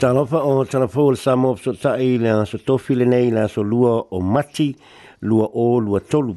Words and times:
Talofa 0.00 0.42
o 0.44 0.62
talofo 0.66 1.02
o 1.10 1.14
samo 1.16 1.56
so 1.56 1.72
tai 1.72 2.18
le 2.20 2.44
so 2.44 2.58
tofi 2.58 2.94
le 2.94 3.04
nei 3.06 3.30
la 3.30 3.46
so 3.48 3.62
lua 3.62 4.06
o 4.10 4.20
mati, 4.20 4.76
lua 5.22 5.46
o 5.54 5.78
lua 5.78 6.00
tolu. 6.00 6.36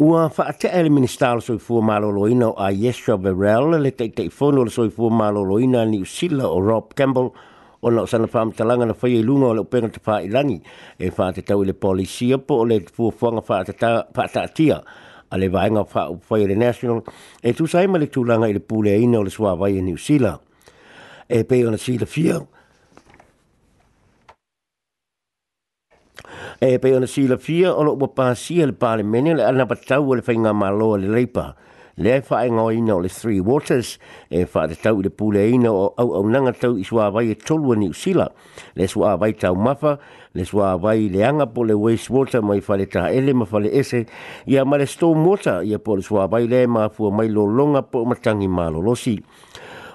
Ua 0.00 0.28
whaatea 0.36 0.72
ele 0.74 0.88
minister 0.90 1.34
lo 1.36 1.40
soi 1.40 1.58
fua 1.60 1.80
maloloina 1.80 2.48
o 2.50 2.54
a 2.58 2.72
Yeshua 2.72 3.16
Verrell 3.22 3.80
le 3.80 3.90
tei 3.92 4.08
tei 4.08 4.30
fono 4.30 4.64
lo 4.64 4.70
soi 4.70 4.90
fua 4.90 5.10
maloloina 5.10 5.84
ni 5.86 6.00
usila 6.02 6.48
o 6.48 6.58
Rob 6.60 6.92
Campbell 6.94 7.30
o 7.82 7.90
na 7.90 8.02
usana 8.02 8.26
wha 8.32 8.40
amtalanga 8.42 8.86
na 8.86 8.94
whaia 9.02 9.18
ilunga 9.22 9.46
e 9.46 9.50
o 9.50 9.54
le 9.54 9.60
upenga 9.62 9.88
te 9.92 10.00
whaa 10.06 10.22
ilangi 10.22 10.60
e 10.98 11.08
whaa 11.10 11.32
te 11.32 11.42
tau 11.42 11.62
i 11.62 11.66
le 11.66 11.72
polisi 11.72 12.32
apo 12.32 12.56
o 12.56 12.64
le 12.66 12.80
fua 12.80 13.12
fuanga 13.12 13.42
whaa 13.46 13.62
ta 13.64 14.42
atia 14.42 14.82
a 15.30 15.38
le 15.38 15.48
vaenga 15.48 15.86
whaa 15.86 16.08
upwhaia 16.10 16.44
e 16.44 16.48
le 16.50 16.56
national 16.56 17.04
e 17.42 17.52
tu 17.52 17.66
saima 17.70 17.98
le 17.98 18.06
tūlanga 18.10 18.50
i 18.50 18.58
le 18.58 18.60
pūlea 18.70 18.98
ina 19.06 19.18
o 19.20 19.22
le 19.26 19.30
suawai 19.30 19.78
e 19.78 19.82
ni 19.82 19.94
usila 19.94 20.36
e 21.28 21.44
pe 21.44 21.60
ona 21.66 21.76
sila 21.76 22.06
fia 22.06 22.38
e 26.60 26.78
pe 26.78 26.92
ona 26.96 27.06
sila 27.06 27.36
fia 27.36 27.72
ona 27.74 27.90
ua 27.92 28.08
pasia 28.08 28.66
le 28.66 28.72
pale 28.72 29.02
mene 29.02 29.34
le 29.36 29.44
ana 29.44 29.66
patau 29.66 30.14
le 30.14 30.22
fainga 30.22 30.54
malo 30.54 30.96
le 30.96 31.06
leipa 31.06 31.54
le 31.98 32.20
fa 32.22 32.36
ai 32.40 32.50
ngoi 32.50 32.78
ina 32.78 32.94
o 32.96 33.00
le 33.04 33.08
three 33.08 33.40
waters 33.40 33.98
e 34.30 34.44
fa 34.46 34.66
te 34.68 34.74
tau 34.80 35.02
le 35.02 35.10
pule 35.10 35.44
ina 35.50 35.68
o 35.70 35.92
au 35.98 36.14
au 36.16 36.24
nanga 36.26 36.52
tau 36.52 36.78
i 36.80 36.84
swa 36.84 37.10
vai 37.12 37.28
e 37.30 37.34
tolua 37.34 37.76
ni 37.76 37.88
usila 37.92 38.30
le 38.74 38.86
sua 38.88 39.16
vai 39.16 39.32
tau 39.34 39.54
mafa 39.54 39.98
le 40.34 40.44
sua 40.44 40.76
vai 40.78 41.10
le 41.12 41.24
anga 41.28 41.46
po 41.46 41.62
le 41.64 41.74
waste 41.74 42.08
water 42.10 42.40
mai 42.42 42.60
fa 42.62 42.76
le 42.80 42.86
ta 42.86 43.10
ele 43.12 43.34
ma 43.34 43.44
fa 43.44 43.58
le 43.60 43.68
ese 43.68 44.06
i 44.46 44.56
a 44.58 44.64
ma 44.64 44.76
le 44.76 44.86
storm 44.86 45.26
water 45.26 45.60
i 45.60 45.76
po 45.78 45.94
le 45.96 46.00
sua 46.02 46.26
vai 46.26 46.46
le 46.48 46.66
ma 46.66 46.88
fua 46.88 47.10
mai 47.12 47.28
lo 47.28 47.44
longa 47.44 47.82
po 47.82 48.04
matangi 48.06 48.48
ma 48.48 48.68
lo 48.70 48.80
losi 48.80 49.20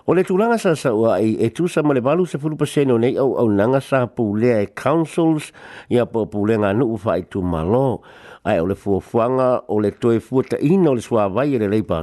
O 0.06 0.12
le 0.14 0.24
tūlanga 0.28 0.58
sa 0.60 0.74
sa 0.76 0.90
ua 0.92 1.14
i 1.24 1.30
e 1.40 1.48
tūsa 1.56 1.80
ma 1.88 1.96
le 1.96 2.02
balu 2.04 2.26
se 2.28 2.36
fulupa 2.38 2.66
seno 2.68 2.98
nei 3.00 3.14
au 3.22 3.38
au 3.40 3.46
nanga 3.48 3.80
sa 3.80 4.02
pūlea 4.12 4.58
e 4.60 4.66
councils 4.76 5.46
i 5.88 5.96
a 6.02 6.04
pūlea 6.04 6.60
ngā 6.60 6.72
nuu 6.76 6.98
wha 7.00 7.14
i 7.22 7.22
tū 7.32 7.40
malo. 7.40 8.02
Ai 8.44 8.58
o 8.60 8.66
le 8.68 8.76
fuafuanga, 8.76 9.62
o 9.72 9.78
le 9.80 9.94
toe 10.04 10.18
fuata 10.20 10.60
ina 10.60 10.92
o 10.92 10.98
le 10.98 11.00
swa 11.06 11.30
vai 11.32 11.54
e 11.56 11.62
le 11.62 11.70
leipa. 11.72 12.02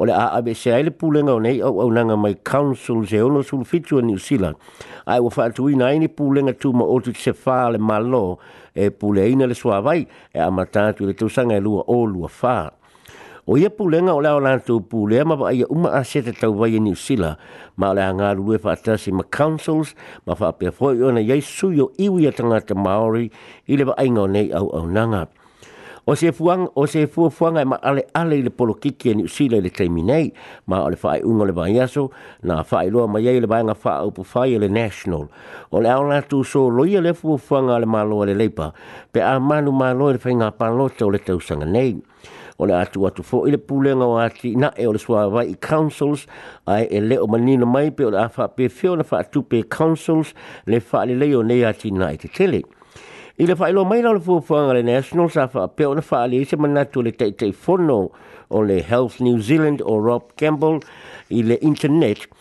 O 0.00 0.08
le 0.08 0.14
a 0.16 0.30
abe 0.38 0.54
se 0.56 0.72
aile 0.72 0.88
pūlea 0.96 1.28
o 1.28 1.36
nei 1.44 1.60
au 1.60 1.82
au 1.84 1.90
nanga 1.92 2.16
mai 2.16 2.32
councils 2.40 3.12
e 3.12 3.20
ono 3.20 3.42
sul 3.44 3.66
fitua 3.68 4.00
ni 4.00 4.14
usila. 4.16 4.54
Ai 5.04 5.20
o 5.20 5.28
whaatu 5.28 5.68
ina 5.68 5.90
aini 5.92 6.08
pūlea 6.08 6.56
tū 6.56 6.72
ma 6.72 6.86
otu 6.96 7.12
se 7.12 7.36
wha 7.44 7.58
le 7.76 7.78
malo 7.78 8.24
e 8.72 8.88
pūlea 8.90 9.28
ina 9.34 9.44
le 9.44 9.54
swa 9.60 9.82
vai 9.84 10.06
e 10.32 10.40
amatātu 10.48 11.04
le 11.04 11.12
tūsanga 11.12 11.60
e 11.60 11.60
lua 11.60 11.84
o 11.92 12.00
lua 12.06 12.28
faa 12.32 12.70
o 13.46 13.58
ia 13.58 13.70
pulenga 13.70 14.14
o 14.16 14.20
lao 14.24 14.40
lana 14.40 14.58
tō 14.58 14.80
pulea 14.88 15.24
ma 15.24 15.36
ia 15.52 15.66
uma 15.68 15.90
a 15.92 16.00
sete 16.04 16.32
tau 16.32 16.54
vai 16.56 16.72
e 16.76 16.80
ni 16.80 16.92
usila 16.96 17.36
ma 17.76 17.92
lea 17.94 18.12
ngā 18.16 18.34
rue 18.40 18.56
wha 18.62 18.72
atasi 18.72 19.12
ma 19.12 19.24
councils 19.28 19.92
ma 20.26 20.32
wha 20.32 20.48
apea 20.48 20.72
fwoi 20.72 21.02
ona 21.04 21.20
iei 21.20 21.42
suyo 21.44 21.92
iwi 22.00 22.24
a 22.26 22.32
tangata 22.32 22.74
Māori 22.74 23.28
i 23.68 23.76
lewa 23.76 23.96
ainga 24.00 24.22
o 24.24 24.26
nei 24.26 24.48
au 24.56 24.70
au 24.72 24.86
nanga. 24.88 25.28
O 26.06 26.12
se 26.16 26.32
fuang 26.36 26.66
o 26.76 26.84
se 26.88 27.04
fu 27.08 27.30
fuang 27.32 27.60
e 27.60 27.64
ma 27.64 27.76
ale 27.82 28.04
ale 28.16 28.40
le 28.44 28.50
polo 28.52 28.74
kiki 28.76 29.14
ni 29.14 29.24
usila 29.24 29.60
le 29.60 29.68
te 29.70 29.88
minei 29.88 30.32
ma 30.68 30.80
ole 30.84 30.96
fai 31.00 31.20
un 31.24 31.40
ole 31.40 31.52
vai 31.52 31.76
aso 31.80 32.10
na 32.44 32.62
fai 32.64 32.88
lo 32.92 33.04
ma 33.08 33.20
yele 33.24 33.46
vai 33.46 33.62
nga 33.64 33.74
fa 33.76 34.00
o 34.04 34.10
pu 34.12 34.22
fai 34.24 34.54
e 34.56 34.58
le 34.60 34.68
national 34.68 35.28
o 35.72 35.80
le 35.80 35.92
ona 35.92 36.20
tu 36.22 36.42
so 36.44 36.68
lo 36.68 36.84
yele 36.84 37.12
fu 37.14 37.36
fuang 37.36 37.70
ale 37.72 37.86
ma 37.88 38.02
lo 38.04 38.24
le 38.24 38.34
lepa 38.36 38.72
pe 39.12 39.20
a 39.24 39.38
manu 39.40 39.72
ma 39.72 39.92
lo 39.92 40.10
le 40.12 40.18
fai 40.20 40.34
nga 40.36 40.50
pa 40.52 40.68
lo 40.68 40.88
te 40.88 41.04
o 41.04 41.08
le 41.10 41.18
te 41.24 41.32
usanga 41.32 41.64
nei 41.64 42.00
o 42.64 42.66
le 42.66 42.76
atu 42.82 43.04
atu 43.06 43.22
fo 43.24 43.42
ile 43.48 43.56
pulenga 43.58 44.06
o 44.08 44.16
ati 44.18 44.54
na 44.56 44.70
e 44.80 44.86
o 44.88 44.92
le 44.92 44.98
sua 44.98 45.28
vai 45.28 45.46
i 45.52 45.56
councils 45.68 46.26
ai 46.66 46.86
e 46.90 47.00
leo 47.00 47.26
manina 47.26 47.66
mai 47.66 47.90
pe 47.90 48.04
o 48.04 48.10
le 48.10 48.18
awha 48.24 48.46
pe 48.56 48.68
feo 48.68 48.96
na 48.96 49.04
wha 49.10 49.20
pe 49.50 49.62
councils 49.78 50.32
le 50.66 50.80
wha 50.90 51.04
le 51.04 51.14
leo 51.22 51.42
nei 51.42 51.64
ati 51.64 51.90
na 51.90 52.08
i 52.08 52.16
te 52.16 52.28
tele. 52.28 52.62
I 53.38 53.46
le 53.48 53.54
whailo 53.58 53.84
mai 53.90 54.02
lau 54.02 54.20
fuafuanga 54.22 54.74
le 54.76 54.82
National 54.86 55.28
Safa 55.30 55.66
pe 55.74 55.84
o 55.84 55.94
na 55.98 56.02
wha 56.10 56.26
le 56.30 56.36
ise 56.44 56.56
manatu 56.56 57.02
le 57.02 57.12
teitei 57.12 57.52
o 58.50 58.62
le 58.62 58.76
Health 58.88 59.20
New 59.20 59.38
Zealand 59.40 59.80
o 59.84 59.98
Rob 59.98 60.22
Campbell 60.36 60.78
i 61.34 61.42
le 61.42 61.54
internet– 61.62 62.26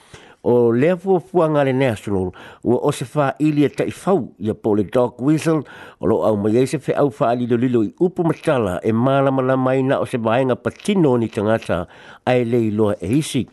o 0.43 0.71
le 0.71 0.95
fu 0.97 1.19
fu 1.19 1.39
le 1.41 1.71
national 1.71 2.31
o 2.63 2.73
o 2.75 2.91
se 2.91 3.05
fa 3.05 3.31
ili 3.39 3.63
e 3.65 3.69
tai 3.69 3.91
fau 3.91 4.35
ia 4.37 4.53
po 4.53 4.75
le 4.75 4.83
dog 4.83 5.21
whistle 5.21 5.61
o 6.01 6.05
lo 6.07 6.19
au 6.25 6.35
mai 6.35 6.65
se 6.67 6.77
fe 6.79 6.91
au 6.93 7.09
fa 7.11 7.29
ali 7.31 7.47
do 7.47 7.55
lilo 7.55 7.81
i 7.83 7.93
upu 7.99 8.23
matala 8.25 8.79
e 8.83 8.91
mala 8.91 9.31
mala 9.31 9.55
mai 9.57 9.81
na 9.81 9.99
o 10.01 10.05
se 10.05 10.17
vaenga 10.17 10.55
patino 10.57 11.15
ni 11.17 11.27
tangata 11.31 11.87
ai 12.27 12.43
le 12.43 12.59
lo 12.71 12.91
e 12.91 13.07
isi 13.21 13.47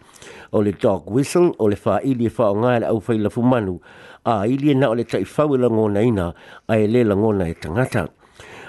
o 0.53 0.61
le 0.63 0.73
dog 0.83 1.03
whistle 1.11 1.53
o 1.59 1.69
le 1.69 1.77
fa 1.77 2.01
ili 2.03 2.27
e 2.27 2.31
fa 2.31 2.51
nga 2.59 2.75
au 2.91 2.99
fa 3.01 3.15
ila 3.15 3.31
fu 3.31 3.41
manu 3.43 3.79
a 4.27 4.47
ili 4.51 4.71
e 4.71 4.75
na 4.75 4.91
o 4.91 4.95
le 4.95 5.05
tai 5.05 5.23
fau 5.25 5.55
e 5.55 5.59
la 5.63 5.71
ngona 5.71 6.03
ina 6.03 6.35
ai 6.67 6.87
le 6.91 7.05
la 7.05 7.15
ngona 7.15 7.47
e 7.49 7.55
tangata 7.55 8.09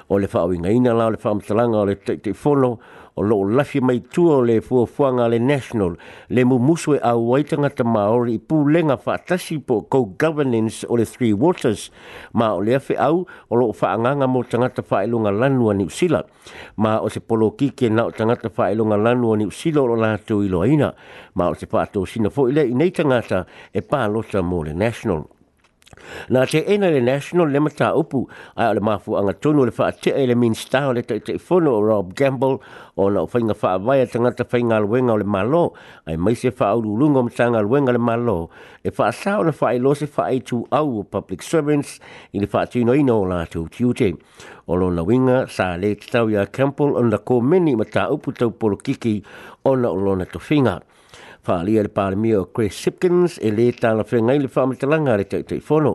o 0.09 0.19
le 0.19 0.27
fa 0.27 0.45
o 0.45 0.53
ngaina 0.53 0.93
la 0.93 1.09
o 1.09 1.11
le 1.11 1.17
fa 1.17 1.33
mtalanga 1.33 1.77
o 1.79 1.85
le 1.85 1.95
te 1.97 2.17
te 2.21 2.33
follow 2.33 2.77
o 3.15 3.21
loo 3.21 3.43
lafi 3.45 3.81
mai 3.81 3.99
tua 3.99 4.37
o 4.37 4.41
le 4.41 4.61
fuafuanga 4.61 5.27
le 5.27 5.39
national 5.39 5.97
le 6.29 6.43
mumusu 6.45 6.93
e 6.95 6.99
au 7.03 7.19
waitanga 7.33 7.69
te 7.75 7.83
Māori 7.83 8.37
i 8.37 8.39
pūlenga 8.39 8.95
whaatasi 9.03 9.57
po 9.67 9.81
co-governance 9.91 10.87
o 10.87 10.99
le 10.99 11.05
Three 11.09 11.33
Waters 11.33 11.89
ma 12.39 12.51
o 12.55 12.61
le 12.63 12.77
afe 12.79 12.95
au 12.95 13.25
o 13.49 13.53
loo 13.59 13.71
whaanganga 13.75 14.27
mo 14.27 14.43
tangata 14.43 14.83
whaelunga 14.91 15.31
lanua 15.41 15.73
ni 15.75 15.85
usila 15.91 16.23
ma 16.77 16.97
o 17.03 17.09
se 17.09 17.19
polo 17.19 17.51
kike 17.51 17.91
na 17.91 18.07
o 18.07 18.15
tangata 18.15 18.51
whaelunga 18.57 18.97
lanua 18.97 19.35
ni 19.37 19.49
usila 19.51 19.83
o 19.83 19.91
lo 19.91 19.99
lātou 19.99 20.45
i 20.47 20.79
ma 21.35 21.47
o 21.49 21.53
se 21.55 21.65
pato 21.67 22.05
sina 22.05 22.29
fo 22.29 22.47
i 22.47 22.53
le 22.53 22.63
i 22.67 22.73
nei 22.73 22.91
tangata 22.91 23.45
e 23.73 23.81
pālota 23.81 24.41
mo 24.41 24.63
le 24.63 24.73
national. 24.73 25.23
Nā 26.33 26.45
te 26.49 26.61
ena 26.73 26.87
le 26.91 27.01
National 27.03 27.51
Limita 27.53 27.91
upu, 27.97 28.21
ai 28.55 28.69
ole 28.73 28.81
mafu 28.83 29.15
anga 29.19 29.33
tonu 29.33 29.65
le 29.67 29.71
whaatea 29.77 30.25
le 30.29 30.35
minsta 30.35 30.81
o 30.89 30.93
le 30.97 31.01
teitei 31.03 31.39
fono 31.39 31.73
o 31.77 31.81
Rob 31.85 32.13
Gamble, 32.15 32.59
o 32.97 33.09
na 33.09 33.21
o 33.21 33.27
whainga 33.33 34.07
tanga 34.13 34.31
te 34.33 34.43
whainga 34.51 34.77
aluenga 34.79 35.13
o 35.13 35.15
le 35.15 35.23
malo, 35.23 35.73
ai 36.07 36.17
maise 36.17 36.49
whaaurulunga 36.49 37.19
o 37.19 37.23
mtanga 37.23 37.59
aluenga 37.59 37.91
le 37.93 37.99
malo, 37.99 38.49
e 38.83 38.89
whaasa 38.89 39.37
o 39.39 39.43
na 39.43 39.51
whae 39.61 39.77
lo 39.79 39.93
se 39.93 40.07
whae 40.15 40.39
tu 40.39 40.65
au 40.71 40.99
o 40.99 41.03
public 41.03 41.41
servants, 41.41 41.99
i 42.33 42.39
le 42.39 42.47
whaatino 42.53 42.95
ino 42.97 43.19
o 43.21 43.25
lātou 43.31 43.69
tiute. 43.75 44.13
O 44.67 44.73
lo 44.75 44.89
na 44.89 45.03
winga, 45.03 45.45
sa 45.49 45.75
le 45.77 45.93
te 45.95 46.11
tau 46.15 46.29
ia 46.31 46.45
Campbell, 46.47 46.95
o 46.97 47.03
na 47.03 47.17
kōmeni 47.17 47.77
ma 47.79 47.85
tā 47.87 48.09
upu 48.15 48.33
tau 48.33 48.51
poro 48.51 48.77
kiki, 48.77 49.17
o 49.67 49.75
na 49.75 49.89
o 49.89 49.95
lona 49.97 50.25
tofinga. 50.25 50.49
finga 50.51 50.77
faaalia 51.43 51.81
le 51.83 51.89
palemia 51.89 52.39
o 52.41 52.45
cris 52.53 52.75
sipkins 52.85 53.39
e 53.41 53.49
lē 53.55 53.65
talafegai 53.81 54.39
le 54.43 54.49
faamatalaga 54.55 55.11
a 55.15 55.19
le 55.21 55.25
taʻitaʻifono 55.31 55.93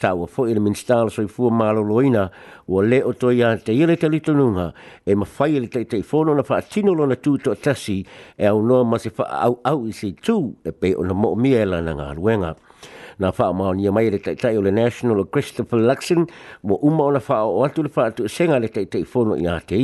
taua 0.00 0.24
foʻi 0.34 0.50
i 0.50 0.56
le 0.56 0.60
minista 0.66 1.02
o 1.04 1.08
soifua 1.12 1.50
maloloina 1.52 2.22
ua 2.68 2.80
lē 2.90 2.98
o 3.08 3.12
toe 3.20 3.34
iā 3.36 3.48
teia 3.64 3.86
le 3.90 3.96
talitonuga 4.00 4.70
e 5.04 5.12
mafai 5.20 5.52
i 5.56 5.60
le 5.60 5.68
taʻitaʻifono 5.74 6.32
na 6.32 6.42
faatino 6.48 6.94
lona 6.96 7.16
tu 7.16 7.36
toʻatasi 7.44 7.98
e 8.38 8.46
aunoa 8.52 8.82
ma 8.90 8.96
se 8.98 9.10
faaauau 9.12 9.84
i 9.90 9.92
seitū 10.00 10.38
e 10.64 10.72
pei 10.72 10.96
ona 11.00 11.12
moʻomia 11.12 11.58
e 11.64 11.66
lana 11.74 11.94
galuega 12.00 12.50
na 13.18 13.32
fa 13.32 13.52
ma 13.52 13.72
ni 13.72 13.88
mai 13.90 14.08
le 14.10 14.18
tai 14.20 14.34
tai 14.34 14.56
o 14.56 14.60
le 14.60 14.70
national 14.70 15.24
Christopher 15.30 15.78
Luxon 15.78 16.26
mo 16.62 16.78
uma 16.82 17.04
ona 17.04 17.20
fa 17.20 17.44
o 17.46 17.64
atu 17.64 17.82
le 17.82 17.88
fa 17.88 18.06
atu 18.10 18.28
senga 18.28 18.58
le 18.60 18.68
tai 18.68 18.84
tai 18.88 19.04
fono 19.04 19.36
ia 19.36 19.60
te 19.60 19.76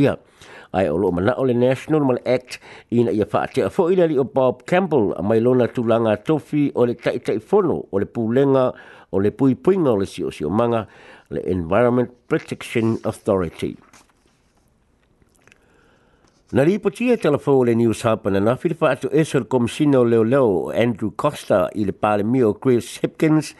ai 0.72 0.88
o 0.88 0.96
lo 0.96 1.10
mana 1.10 1.34
o 1.36 1.44
le 1.44 1.54
national 1.54 2.02
mal 2.04 2.20
act 2.26 2.60
ina 2.90 3.10
ia 3.10 3.24
fa 3.26 3.46
te 3.46 3.68
fo 3.70 3.88
ina 3.90 4.04
li 4.06 4.18
o 4.18 4.24
Bob 4.24 4.62
Campbell 4.64 5.12
a 5.16 5.22
mai 5.22 5.40
lona 5.40 5.66
tu 5.68 5.82
langa 5.84 6.16
tofi 6.16 6.70
o 6.74 6.84
le 6.84 6.94
tai 6.94 7.18
tai 7.20 7.38
fono 7.40 7.84
o 7.90 7.98
le 7.98 8.06
pulenga 8.06 8.72
o 9.12 9.18
le 9.18 9.30
pui 9.32 9.54
puinga 9.56 9.90
o 9.92 9.96
le 9.96 10.06
sio 10.06 10.30
sio 10.30 10.50
manga 10.50 10.86
le 11.30 11.40
Environment 11.48 12.10
Protection 12.28 12.98
Authority. 13.04 13.76
Na 16.52 16.60
li 16.68 16.74
poti 16.84 17.06
e 17.08 17.14
telefo 17.16 17.62
le 17.64 17.72
News 17.72 18.02
Hub 18.04 18.26
na 18.28 18.36
na 18.44 18.52
fil 18.60 18.74
fatu 18.76 19.08
e 19.08 19.22
sol 19.24 19.46
komsino 19.48 20.02
leo 20.04 20.20
leo 20.20 20.68
Andrew 20.68 21.08
Costa 21.16 21.70
il 21.80 21.94
pale 21.94 22.24
mio 22.28 22.52
Chris 22.60 23.00
Hipkins 23.00 23.54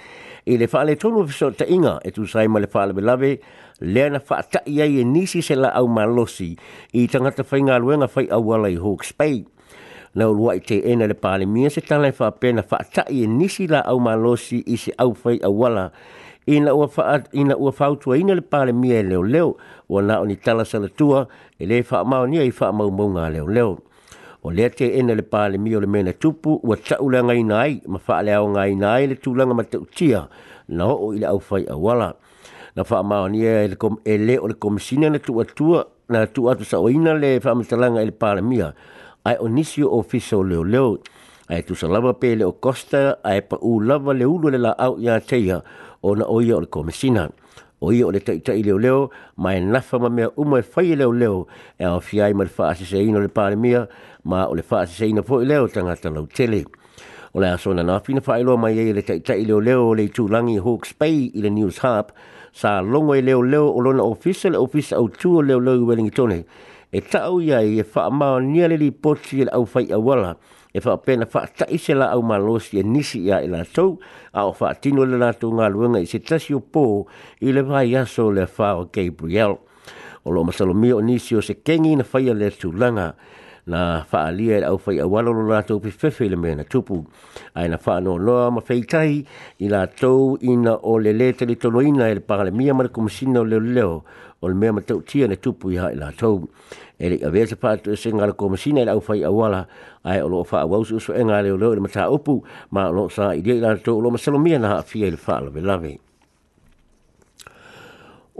i 0.53 0.59
le 0.61 0.67
fale 0.69 0.95
tonu 1.01 1.25
fiso 1.25 1.49
ta 1.57 1.65
inga 1.77 1.95
e 2.05 2.11
tu 2.13 2.27
sai 2.29 2.49
ma 2.53 2.59
le 2.61 2.69
fale 2.69 2.93
belave 2.93 3.31
le 3.89 4.05
na 4.13 4.21
fa 4.21 4.45
ta 4.45 4.61
ia 4.69 4.85
e 4.85 5.05
nisi 5.09 5.41
se 5.41 5.55
la 5.57 5.71
au 5.73 5.89
malosi 5.89 6.51
i 7.01 7.09
tangata 7.09 7.49
fai 7.49 7.65
ngā 7.65 7.81
luenga 7.81 8.11
fai 8.13 8.27
au 8.29 8.45
wala 8.53 8.69
i 8.69 8.77
Hawke's 8.77 9.17
Bay. 9.17 9.41
Na 10.13 10.29
urua 10.29 10.59
i 10.61 10.61
te 10.61 10.83
ena 10.93 11.09
le 11.09 11.17
pale 11.17 11.49
mia 11.49 11.73
se 11.73 11.81
tala 11.81 12.13
e 12.13 12.13
fa 12.13 12.29
pena 12.45 12.61
fa 12.61 12.85
ta 12.85 13.07
ia 13.09 13.25
e 13.25 13.27
nisi 13.39 13.71
la 13.73 13.81
au 13.89 14.05
malosi 14.05 14.61
i 14.69 14.77
se 14.77 14.93
au 15.01 15.17
fai 15.17 15.41
au 15.41 15.55
wala 15.65 15.89
i 15.89 16.21
ina 16.47 16.75
ua 16.75 16.89
fa 16.89 17.23
ina 17.33 17.57
ua 17.57 17.73
fa 17.73 17.95
tu 17.97 18.11
ina 18.15 18.35
le 18.35 18.41
pale 18.41 18.73
mie 18.73 18.99
e 18.99 19.03
leo 19.03 19.23
leo 19.23 19.55
o 19.89 20.01
na 20.03 20.19
oni 20.21 20.37
tala 20.37 20.65
sala 20.65 20.89
tua 20.89 21.27
e 21.59 21.67
le 21.67 21.83
fa 21.83 22.05
ma 22.05 22.19
oni 22.21 22.39
ai 22.39 22.51
fa 22.51 22.73
ma 22.73 22.91
mo 22.91 23.09
nga 23.15 23.31
leo 23.31 23.47
leo 23.47 23.79
o 24.43 24.51
le 24.51 24.69
te 24.71 24.87
ina 24.99 25.15
le 25.15 25.23
pale 25.23 25.59
mie 25.59 25.81
le 25.81 25.87
mena 25.87 26.13
tupu 26.13 26.59
ua 26.63 26.77
ta 26.77 26.99
ula 26.99 27.23
nga 27.25 27.35
ina 27.35 27.59
ai 27.61 27.83
ma 27.87 27.99
fa 27.99 28.23
le 28.23 28.35
au 28.35 28.49
nga 28.49 28.67
ina 28.69 28.93
ai 28.93 29.07
le 29.07 29.15
tu 29.17 29.35
langa 29.35 29.55
ma 29.55 29.63
te 29.65 29.77
utia 29.79 30.27
na 30.69 30.87
o 30.91 31.15
ile 31.15 31.27
au 31.31 31.39
fai 31.41 31.63
a 31.71 31.77
wala 31.79 32.15
na 32.77 32.83
fa 32.85 33.03
ma 33.03 33.23
oni 33.23 33.47
ai 33.47 33.65
e 33.65 33.69
le 33.69 33.77
kom 33.79 33.97
e 34.05 34.19
le 34.19 34.39
o 34.39 34.47
le 34.51 34.55
kom 34.55 34.79
sina 34.83 35.11
na 35.11 35.19
tu 35.23 35.39
atua 35.41 35.87
na 36.11 36.27
tu 36.27 36.51
atu 36.51 36.65
sa 36.67 36.81
oina 36.83 37.15
le 37.15 37.39
fa 37.41 37.55
ma 37.55 37.63
tala 37.63 37.87
nga 37.95 38.03
e 38.03 38.07
le 38.11 38.15
pale 38.15 38.43
mie 38.43 38.67
ai 39.25 39.37
onisio 39.39 39.95
ofiso 39.95 40.43
leo 40.43 40.65
leo 40.67 40.99
ai 41.49 41.63
tu 41.63 41.75
sa 41.79 41.87
lava 41.87 42.15
pele 42.19 42.43
o 42.45 42.51
costa 42.53 43.19
ai 43.23 43.43
pa 43.47 43.57
u 43.63 43.79
lava 43.81 44.11
le 44.13 44.25
ulu 44.27 44.51
le 44.51 44.59
la 44.59 44.73
au 44.79 44.99
ya 44.99 45.21
teia 45.23 45.63
ona 46.03 46.25
oia 46.27 46.55
o 46.57 46.61
le 46.61 46.67
komisina 46.67 47.29
o 47.81 47.93
ia 47.93 48.07
o 48.07 48.11
le 48.11 48.19
taʻitaʻi 48.19 48.63
leoleo 48.67 49.11
ma 49.37 49.55
e 49.55 49.61
nafa 49.61 49.99
ma 49.99 50.09
mea 50.09 50.29
uma 50.37 50.59
e 50.59 50.83
leo 50.97 51.13
leoleo 51.13 51.47
e 51.79 51.85
aofia 51.85 52.25
ai 52.25 52.33
ma 52.33 52.45
le 52.45 52.51
faaseseina 52.51 53.19
o 53.19 53.23
le 53.23 53.29
palemia 53.29 53.87
ma 54.25 54.47
o 54.47 54.55
le 54.55 54.63
faaseseina 54.63 55.23
foʻi 55.23 55.47
lea 55.47 55.63
o 55.63 55.69
tagata 55.69 56.11
lautele 56.11 56.65
o 57.35 57.41
le 57.41 57.47
asona 57.49 57.83
na 57.83 57.97
afina 57.97 58.21
faailoa 58.21 58.57
mai 58.57 58.79
ai 58.79 58.93
le 58.93 59.01
taʻitaʻi 59.03 59.47
leoleo 59.47 59.89
o 59.91 59.95
le 59.95 60.05
itulagi 60.09 60.59
hooks 60.59 60.93
bay 60.99 61.31
i 61.35 61.41
le 61.41 61.51
news 61.51 61.79
harp 61.79 62.11
sa 62.53 62.81
longoi 62.83 63.19
e 63.19 63.23
leo 63.23 63.43
leo 63.43 63.71
o 63.71 63.81
lona 63.81 64.03
ofisa 64.03 64.51
le 64.51 64.59
ofisa 64.59 64.97
autū 64.97 65.37
o 65.39 65.43
leo 65.43 65.61
i 65.61 65.79
wellingtone 65.79 66.45
e 66.93 67.01
taʻu 67.01 67.43
ia 67.43 67.63
i 67.63 67.79
e 67.79 67.83
faamaonia 67.85 68.67
e 68.75 68.77
le 68.77 68.91
poti 68.91 69.39
i 69.39 69.45
le 69.45 69.51
ʻaufaiʻauala 69.55 70.35
e 70.73 70.81
fa 70.81 70.97
pena 70.97 71.29
fa 71.29 71.45
ta 71.47 71.67
isi 71.69 71.93
la 71.93 72.09
au 72.17 72.23
malosi 72.25 72.79
e 72.81 72.83
nisi 72.83 73.21
ia 73.29 73.41
e 73.45 73.49
la 73.49 73.63
tau 73.77 74.01
a 74.33 74.47
o 74.49 74.53
fa 74.57 74.73
tino 74.81 75.05
le 75.05 75.21
la 75.21 75.33
tau 75.37 75.53
ngā 75.53 75.69
luenga 75.69 76.01
i 76.01 76.09
se 76.09 76.19
tasi 76.19 76.57
o 76.57 76.63
pō 76.75 76.85
i 77.45 77.53
le 77.53 77.61
vai 77.61 77.93
aso 77.97 78.31
le 78.33 78.47
fa 78.49 78.73
o 78.81 78.89
Gabriel. 78.89 79.59
O 80.25 80.31
lo 80.33 80.45
masalomio 80.49 81.01
nisi 81.05 81.37
o 81.37 81.43
se 81.45 81.55
kengi 81.61 81.93
na 81.97 82.05
faya 82.05 82.33
le 82.33 82.49
tūlanga 82.51 82.81
langa 82.81 83.09
na 83.67 84.03
faalia 84.11 84.67
au 84.67 84.79
fai 84.79 84.99
awala 85.01 85.31
lo 85.31 85.43
lato 85.49 85.79
pe 85.79 85.91
fefe 85.91 86.27
le 86.29 86.37
mea 86.37 86.55
na 86.55 86.65
tupu. 86.65 87.07
Ai 87.55 87.69
na 87.69 87.77
faa 87.79 88.01
no 88.01 88.19
loa 88.19 88.51
ma 88.51 88.61
feitai 88.61 89.23
i 89.61 89.69
la 89.69 89.87
tau 89.87 90.37
ina 90.43 90.75
o 90.83 90.99
le 90.99 91.13
le 91.15 91.33
tele 91.33 91.55
tolo 91.55 91.83
ina 91.83 92.09
e 92.11 92.15
le 92.19 92.21
paha 92.21 92.45
le 92.51 92.51
mia 92.51 92.75
mara 92.75 92.89
kumusina 92.89 93.41
o 93.41 93.45
leo 93.45 93.61
leo 93.61 94.05
o 94.43 94.49
le 94.49 94.55
mea 94.55 94.73
matau 94.73 95.01
tia 95.07 95.29
na 95.29 95.37
tupu 95.37 95.71
i 95.71 95.77
hae 95.79 95.95
la 95.95 96.11
tau. 96.11 96.49
E 96.99 97.09
le 97.09 97.17
awea 97.25 97.47
se 97.47 97.55
paa 97.57 97.77
tue 97.77 97.97
se 97.97 98.11
ngara 98.13 98.33
kumusina 98.33 98.83
i 98.83 98.85
la 98.85 98.93
au 98.99 99.01
fai 99.01 99.23
awala 99.23 99.67
ai 100.05 100.21
o 100.21 100.29
loo 100.29 100.45
faa 100.45 100.65
wawusu 100.67 100.97
uswa 100.99 101.17
e 101.21 101.25
ngare 101.25 101.51
o 101.55 101.57
leo 101.57 101.75
le 101.75 101.81
mataa 101.81 102.11
upu 102.11 102.43
ma 102.71 102.89
o 102.89 102.93
loo 102.93 103.09
saa 103.11 103.35
i 103.39 103.43
dia 103.43 103.55
i 103.55 103.63
la 103.63 103.77
tau 103.77 103.99
o 104.03 104.03
loo 104.03 104.11
masalo 104.11 104.39
mia 104.43 104.59
na 104.59 104.69
haa 104.75 104.83
fia 104.83 105.07
i 105.07 105.11
le 105.11 105.17
faa 105.17 105.39
lave 105.41 105.61
lave. 105.61 105.67
lave. 105.67 106.12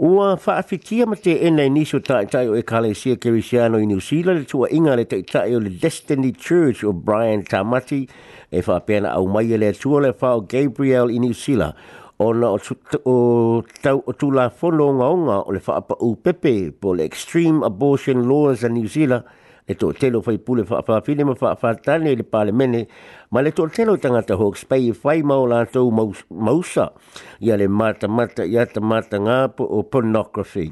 Ua 0.03 0.35
whaafikia 0.35 1.05
ma 1.07 1.15
te 1.15 1.31
enei 1.47 1.69
niso 1.71 1.95
taitai 2.03 2.49
o 2.51 2.55
e 2.59 2.61
kale 2.67 2.89
kalesia 2.91 3.15
kerisiano 3.23 3.79
i 3.79 3.85
New 3.87 4.01
Zealand 4.03 4.41
le 4.43 4.45
tua 4.51 4.67
inga 4.75 4.97
le 4.99 5.05
taitai 5.07 5.53
o 5.55 5.61
le 5.63 5.69
Destiny 5.79 6.33
Church 6.35 6.83
o 6.83 6.91
Brian 6.91 7.39
Tamati 7.47 8.01
e 8.51 8.59
whaapena 8.67 9.13
au 9.15 9.29
mai 9.31 9.53
e 9.53 9.57
le 9.57 9.71
tua 9.71 10.01
le 10.03 10.11
whao 10.21 10.41
Gabriel 10.41 11.07
i 11.15 11.21
New 11.23 11.31
Zealand 11.31 11.73
o 12.19 12.33
na 12.33 12.49
o, 12.51 12.59
o, 13.13 13.63
tau, 13.81 14.03
o 14.05 14.11
tula 14.11 14.49
whono 14.59 15.39
o 15.47 15.51
le 15.55 15.63
whaapa 15.65 15.95
upepe 16.01 16.73
po 16.75 16.93
le 16.93 17.05
Extreme 17.07 17.63
Abortion 17.65 18.27
Laws 18.27 18.63
in 18.67 18.73
New 18.73 18.87
Zealand 18.91 19.23
E 19.65 19.71
le 19.73 19.77
to 19.79 19.93
telo 19.93 20.19
fai 20.21 20.37
pule 20.39 20.65
fa 20.65 20.81
fa 20.87 20.99
fine 21.07 21.23
ma 21.23 21.35
fa 21.35 21.55
fa 21.55 21.71
tani 21.85 22.15
le 22.19 22.23
pale 22.23 22.51
mene 22.51 22.81
ma 23.31 23.39
le 23.39 23.51
to 23.57 23.63
telo 23.75 23.93
tanga 24.03 24.21
ta 24.27 24.35
hok 24.41 24.55
spai 24.63 24.91
fai 25.01 25.19
ma 25.23 25.35
ola 25.43 25.59
to 25.73 25.81
mausa 26.47 26.85
ya 27.47 27.55
le 27.55 27.67
mata 27.79 28.07
mata 28.17 28.43
ya 28.55 28.63
ta 28.73 28.81
mata 28.91 29.17
nga 29.25 29.37
po 29.55 29.63
o 29.63 29.79
pornography 29.91 30.67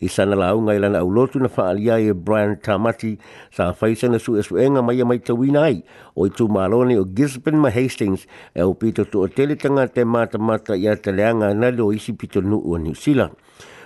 i 0.00 0.08
sana 0.14 0.34
la 0.40 0.48
unga 0.58 0.72
ilana 0.78 0.98
au 1.04 1.08
lotu 1.16 1.36
na 1.38 1.48
faalia 1.56 1.94
e 2.00 2.10
Brian 2.26 2.52
Tamati 2.64 3.12
sa 3.56 3.64
faisa 3.78 4.06
na 4.08 4.16
su 4.24 4.32
esuenga 4.40 4.80
mai 4.88 4.98
mai 5.08 5.20
tawina 5.26 5.60
ai 5.68 5.78
o 6.18 6.24
i 6.24 6.30
tu 6.36 6.44
maloni 6.56 6.94
o 6.96 7.04
Gisbane 7.16 7.58
ma 7.64 7.68
Hastings 7.76 8.22
e 8.58 8.62
o 8.68 8.72
pito 8.80 9.02
to 9.10 9.18
o 9.28 9.28
tanga 9.36 9.84
te 9.94 10.02
mata 10.14 10.38
mata 10.48 10.72
ia 10.84 10.94
te 11.02 11.10
leanga 11.18 11.48
na 11.60 11.68
lo 11.78 11.86
isi 11.96 12.12
pito 12.20 12.40
nu 12.48 12.56
o 12.56 12.74
New 12.84 12.96
Zealand 13.02 13.34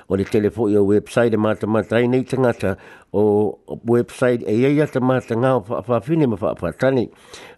o 0.09 0.17
le 0.17 0.25
telefo 0.25 0.69
i 0.69 0.77
o 0.77 0.83
website 0.89 1.35
e 1.35 1.37
mata 1.37 1.67
mata 1.67 1.97
ai 1.97 2.09
nei 2.09 2.25
tangata 2.25 2.77
o 3.13 3.59
website 3.87 4.43
e 4.47 4.57
iaia 4.57 4.87
ta 4.89 5.01
mata 5.01 5.35
ngā 5.37 5.51
o 5.59 5.65
whawhine 5.89 6.25
ma 6.27 6.39
whawhatani 6.41 7.05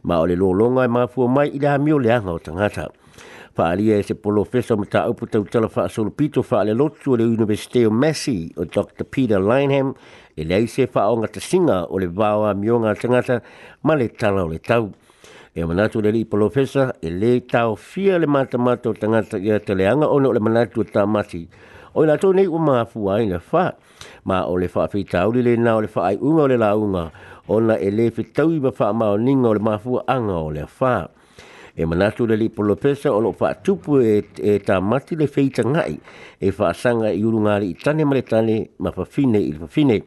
ma 0.02 0.18
o 0.18 0.24
le 0.26 0.34
lolonga 0.34 0.82
e 0.84 0.88
mafua 0.90 1.28
mai 1.28 1.48
i 1.54 1.58
le 1.60 1.68
hamio 1.68 1.98
le 1.98 2.10
anga 2.12 2.30
o 2.32 2.38
tangata. 2.38 2.88
Whaalia 3.56 3.98
e 3.98 4.02
se 4.02 4.14
polo 4.14 4.42
fesa 4.44 4.76
ma 4.76 4.84
ta 4.86 5.06
upu 5.08 5.26
tau 5.26 5.44
tala 5.44 5.68
whaasolo 5.68 6.10
pito 6.10 6.40
wha 6.50 6.64
le 6.64 6.72
lotu 6.74 7.12
o 7.12 7.16
le 7.16 7.24
University 7.24 7.84
of 7.84 7.92
Massey 7.92 8.50
o 8.56 8.64
Dr. 8.64 9.04
Peter 9.04 9.38
Lineham 9.40 9.94
e 10.36 10.42
lei 10.44 10.66
se 10.66 10.88
whaonga 10.94 11.28
ta 11.28 11.40
singa 11.40 11.84
o 11.86 11.98
le 11.98 12.06
vawa 12.08 12.54
mionga 12.54 12.94
tangata 12.96 13.42
ma 13.82 13.94
le 13.94 14.08
tala 14.08 14.42
o 14.44 14.48
le 14.48 14.58
tau. 14.58 14.90
E 15.54 15.64
manatu 15.64 16.00
le 16.02 16.10
li 16.12 16.24
polofesa, 16.24 16.92
e 17.02 17.10
le 17.10 17.40
tau 17.44 17.74
fia 17.74 18.18
le 18.18 18.26
mata 18.26 18.56
mata 18.58 18.88
o 18.88 18.92
tangata 18.92 19.36
i 19.38 19.50
a 19.50 19.58
te 19.60 19.74
leanga 19.74 20.08
ono 20.10 20.30
le 20.32 20.38
manatu 20.40 20.80
o 20.80 20.84
tamati 20.84 21.46
o 21.94 22.02
ina 22.04 22.16
tonei 22.18 22.46
ua 22.46 22.58
mafu 22.58 23.10
ai 23.10 23.26
na 23.26 23.38
fa 23.38 23.72
ma 24.24 24.44
o 24.46 24.56
le 24.56 24.68
fa 24.68 24.88
fita 24.88 25.26
o 25.28 25.32
le 25.32 25.56
na 25.56 25.76
o 25.76 25.80
le 25.80 25.88
fa 25.88 26.02
ai 26.08 26.16
unga 26.16 26.42
o 26.42 26.46
le 26.48 26.56
launga 26.56 27.10
ona 27.48 27.74
e 27.78 27.90
le 27.90 28.10
fitau 28.10 28.50
i 28.50 28.60
ma 28.60 28.70
fa 28.70 28.92
ma 28.92 29.10
o 29.10 29.16
ninga 29.18 29.48
o 29.48 29.54
le 29.54 29.60
mafu 29.60 30.00
anga 30.06 30.32
o 30.38 30.50
le 30.50 30.66
fa 30.66 31.08
e 31.76 31.84
manatu 31.86 32.26
le 32.26 32.36
lipo 32.36 32.62
lo 32.62 32.76
pesa 32.76 33.10
o 33.12 33.18
lo 33.20 33.32
fa 33.32 33.54
tupu 33.54 34.00
e, 34.00 34.22
e 34.42 34.58
ta 34.60 34.80
mati 34.80 35.16
le 35.16 35.26
feita 35.26 35.64
ngai 35.64 35.98
e 36.40 36.50
fa 36.52 36.72
sanga 36.74 37.10
i 37.10 37.22
uru 37.24 37.40
ngari 37.40 37.70
i 37.70 37.74
tane 37.74 38.04
male 38.04 38.22
tane 38.22 38.70
ma 38.78 38.90
fa 38.90 39.04
fine 39.04 39.36
i 39.38 39.52
fa 39.52 39.66
fine 39.66 40.02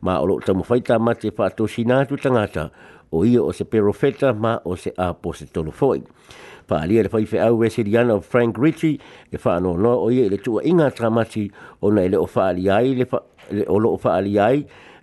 ma 0.00 0.20
o 0.20 0.24
lo 0.26 0.40
tamu 0.40 0.62
faita 0.64 0.98
mati 0.98 1.26
e 1.28 1.30
fa 1.32 1.50
to 1.50 1.64
sinatu 1.66 2.16
tangata 2.16 2.70
o 3.12 3.24
ia 3.24 3.42
o 3.42 3.52
se 3.52 3.64
perofeta 3.64 4.32
ma 4.32 4.56
o 4.64 4.76
se 4.76 4.90
apo 4.96 5.32
se 5.32 5.46
tolofoi 5.46 6.02
pa 6.66 6.82
alia 6.82 7.02
le 7.06 7.08
faife 7.12 7.38
au 7.40 7.62
e 7.64 7.70
siriana 7.70 8.14
o 8.18 8.20
Frank 8.20 8.58
Ritchie 8.58 8.98
le 9.30 9.38
faa 9.38 9.58
no 9.62 9.74
no 9.78 9.92
o 10.06 10.10
ye 10.10 10.26
le 10.28 10.36
tua 10.42 10.62
inga 10.66 10.90
tramati 10.90 11.46
e 11.46 11.50
o 11.80 11.90
na 11.94 12.02
ele 12.02 12.16
o 12.18 12.26
faa 12.26 12.50
alia 12.52 12.80
le 12.82 13.06
faa 13.06 13.22
o 13.70 13.78
lo 13.78 13.94
o 13.94 13.98
faa 14.02 14.16
alia 14.18 14.50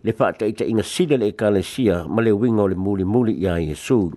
le 0.04 0.12
faa 0.12 0.31
ta 0.36 0.45
ita 0.45 0.68
inga 0.68 0.83
sida 0.83 1.15
le 1.18 1.31
ka 1.31 1.48
le 1.50 1.63
sia 1.63 2.04
ma 2.06 2.19
le 2.21 2.31
winga 2.36 2.68
o 2.68 2.68
le 2.68 2.75
muli 2.75 3.07
muli 3.07 3.39
ia 3.39 3.56
Yesu 3.63 4.12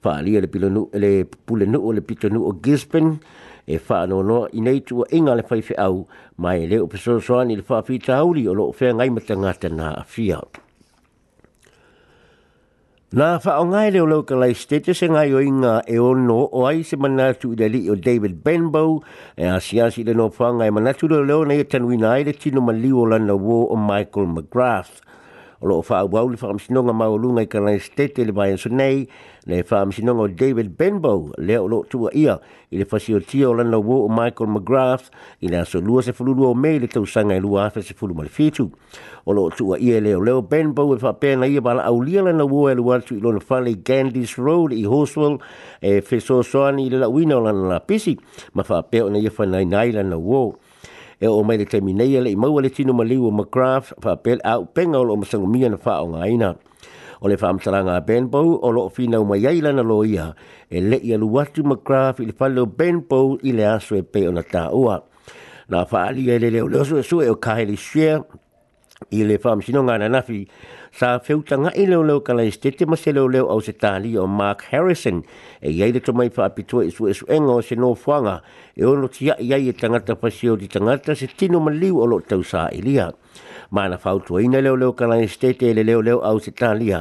faa 0.00 0.16
alia 0.24 0.40
le 0.40 0.48
pilonu 0.48 0.88
le 0.96 1.28
pule 1.28 1.66
nu 1.68 1.76
o 1.78 1.92
le 1.92 2.00
pitonu 2.00 2.40
o 2.48 2.56
Gisbane 2.64 3.20
e 3.68 3.76
faa 3.78 4.06
no 4.08 4.22
no 4.24 4.46
i 4.56 4.64
nei 4.64 4.80
tua 4.82 5.04
inga 5.12 5.36
le 5.36 5.44
faife 5.44 5.76
au 5.76 6.06
ma 6.40 6.56
ele 6.56 6.80
o 6.80 6.86
pesoso 6.88 7.44
le 7.44 7.60
faa 7.62 7.82
fita 7.84 8.16
auli 8.16 8.48
o 8.48 8.54
lo 8.56 8.72
o 8.72 8.72
fea 8.72 8.94
ngai 8.96 9.10
matangata 9.12 9.68
na 9.68 9.92
afia 10.00 10.40
o 10.40 10.48
Nā 13.16 13.26
wha 13.42 13.52
o 13.56 13.62
ngai 13.64 13.90
leo 13.92 14.04
leo 14.06 14.22
ka 14.22 14.34
status 14.52 15.00
e 15.02 15.06
ngai 15.08 15.32
o 15.32 15.40
inga 15.40 15.82
e 15.88 15.96
ono 15.98 16.40
o 16.58 16.64
ai 16.66 16.82
se 16.82 16.94
manatu 16.96 17.52
i 17.52 17.56
le 17.56 17.90
o 17.90 17.94
David 17.94 18.44
Benbow 18.44 19.02
e 19.34 19.44
a 19.46 19.58
siansi 19.58 20.04
le 20.04 20.12
no 20.12 20.26
whanga 20.36 20.66
e 20.66 20.70
manatu 20.70 21.08
leo 21.08 21.22
leo 21.24 21.42
nei 21.44 21.60
e 21.60 21.64
tanui 21.64 21.96
ai 22.04 22.24
le 22.24 22.34
tino 22.34 22.60
maliu 22.60 23.06
lana 23.10 23.32
wō 23.32 23.56
o 23.72 23.76
Michael 23.76 24.26
McGrath. 24.34 25.00
o 25.60 25.66
loo 25.66 25.82
whaauau 25.82 26.28
le 26.30 26.36
whaamisinonga 26.40 26.92
maolunga 26.94 27.42
i 27.42 27.46
kanai 27.50 27.78
stete 27.82 28.24
le 28.24 28.32
Brian 28.32 28.56
Sunei, 28.56 29.08
le 29.46 29.62
whaamisinonga 29.70 30.22
o 30.22 30.28
David 30.28 30.76
Benbow, 30.78 31.32
le 31.36 31.56
o 31.58 31.66
loo 31.66 31.84
tua 31.90 32.10
ia, 32.14 32.36
i 32.70 32.78
le 32.78 32.84
whasiotia 32.90 33.48
o 33.48 33.54
lana 33.58 33.78
wo 33.80 34.04
o 34.04 34.08
Michael 34.08 34.50
McGrath, 34.54 35.10
i 35.42 35.48
le 35.50 35.58
aso 35.62 35.80
lua 35.82 36.02
se 36.02 36.12
fululua 36.14 36.48
o 36.52 36.54
mei 36.54 36.78
le 36.78 36.86
tausanga 36.86 37.34
i 37.34 37.40
lua 37.42 37.66
afe 37.66 37.82
se 37.82 37.94
fuluma 37.94 38.22
le 38.22 38.28
fitu. 38.30 38.70
O 39.26 39.32
loo 39.34 39.50
tua 39.50 39.78
ia 39.82 39.98
le 40.00 40.14
o 40.14 40.20
leo 40.22 40.42
Benbow 40.42 40.94
e 40.94 40.98
whapena 41.02 41.46
ia 41.50 41.60
bala 41.60 41.82
au 41.90 42.02
lia 42.02 42.22
lana 42.22 42.44
wo 42.46 42.68
e 42.70 42.74
lua 42.78 43.00
tu 43.02 43.16
i 43.18 43.18
lona 43.20 43.42
whale 43.48 43.74
Gandis 43.82 44.36
Road 44.38 44.72
i 44.72 44.84
Horswell, 44.86 45.40
e 45.82 45.98
whesoa 45.98 46.44
soani 46.46 46.86
i 46.86 46.90
le 46.94 47.02
lauina 47.02 47.36
o 47.36 47.40
lana 47.50 47.68
la 47.74 47.78
pisi, 47.80 48.14
ma 48.54 48.62
whapea 48.68 49.08
o 49.10 49.10
na 49.10 49.18
ia 49.18 49.34
whanai 49.36 49.66
nai 49.66 49.90
lana 49.92 50.16
wo. 50.18 50.54
e 51.20 51.26
o 51.28 51.42
mai 51.42 51.58
le 51.58 51.64
terminaia 51.66 52.20
le 52.22 52.30
imaua 52.30 52.62
le 52.62 52.70
tino 52.70 52.92
maliu 52.94 53.26
o 53.26 53.30
McGrath 53.30 53.90
au 54.06 54.14
aupega 54.44 54.98
o 54.98 55.04
loo 55.04 55.16
masagomia 55.16 55.68
na 55.68 55.76
faaaogāina 55.76 56.54
o 57.20 57.28
le 57.28 57.36
faamatalaga 57.36 57.96
a 57.98 58.00
benbow 58.00 58.58
o 58.62 58.70
loo 58.70 58.88
finau 58.88 59.24
mai 59.26 59.42
ai 59.46 59.60
lana 59.60 59.82
loia 59.82 60.34
e 60.70 60.78
leʻi 60.80 61.14
alu 61.18 61.38
atu 61.40 61.64
macraft 61.64 62.20
i 62.20 62.26
le 62.26 62.32
fale 62.38 62.64
benbow 62.66 63.36
i 63.42 63.52
le 63.52 63.66
aso 63.66 63.96
e 63.96 64.02
pei 64.02 64.26
ona 64.28 64.42
tāua 64.46 65.02
na 65.68 65.82
faaaalia 65.84 66.34
e 66.38 66.38
le 66.38 66.50
leoleo 66.50 66.84
suʻesuʻe 66.86 67.30
o 67.30 67.34
kaheli 67.34 67.76
shia 67.76 68.22
i 69.16 69.24
le 69.24 69.38
fam 69.40 69.58
amsino 69.58 69.80
ngā 69.86 69.94
nanafi, 70.02 70.42
sa 70.98 71.14
whewta 71.24 71.56
ngā 71.60 71.70
i 71.80 71.86
leo 71.88 72.02
leo 72.04 72.20
kalai 72.24 72.50
stete 72.52 72.84
ma 72.88 72.96
se 72.96 73.12
leo 73.16 73.28
leo 73.32 73.46
au 73.52 73.62
se 73.64 73.72
tāli 73.80 74.14
o 74.20 74.26
Mark 74.28 74.66
Harrison, 74.72 75.22
e 75.60 75.70
iei 75.72 75.94
le 75.96 76.02
tomai 76.04 76.28
wha 76.36 76.46
apitua 76.48 76.84
i 76.84 76.90
e 76.92 76.94
su 76.94 77.08
esu 77.08 77.28
enga 77.32 77.56
o 77.60 77.64
se 77.64 77.76
nō 77.80 77.92
whanga, 78.04 78.38
e 78.76 78.84
ono 78.84 79.08
ti 79.08 79.30
a 79.32 79.36
iei 79.40 79.70
e 79.70 79.72
tangata 79.72 80.16
pasio 80.16 80.54
di 80.56 80.68
tangata 80.68 81.14
se 81.14 81.28
tino 81.34 81.60
maliu 81.60 82.00
o 82.00 82.04
lo 82.06 82.20
tau 82.20 82.42
sa 82.44 82.68
i 82.70 82.82
lia. 82.84 83.08
Mana 83.70 83.98
whautu 84.02 84.38
e 84.38 84.44
ina 84.44 84.60
leo 84.60 84.76
leo 84.76 84.92
kalai 84.92 85.26
stete 85.28 85.68
e 85.70 85.74
le 85.74 85.82
leo 85.82 86.00
leo 86.00 86.20
au 86.20 86.38
se 86.38 86.52
tāli 86.52 86.92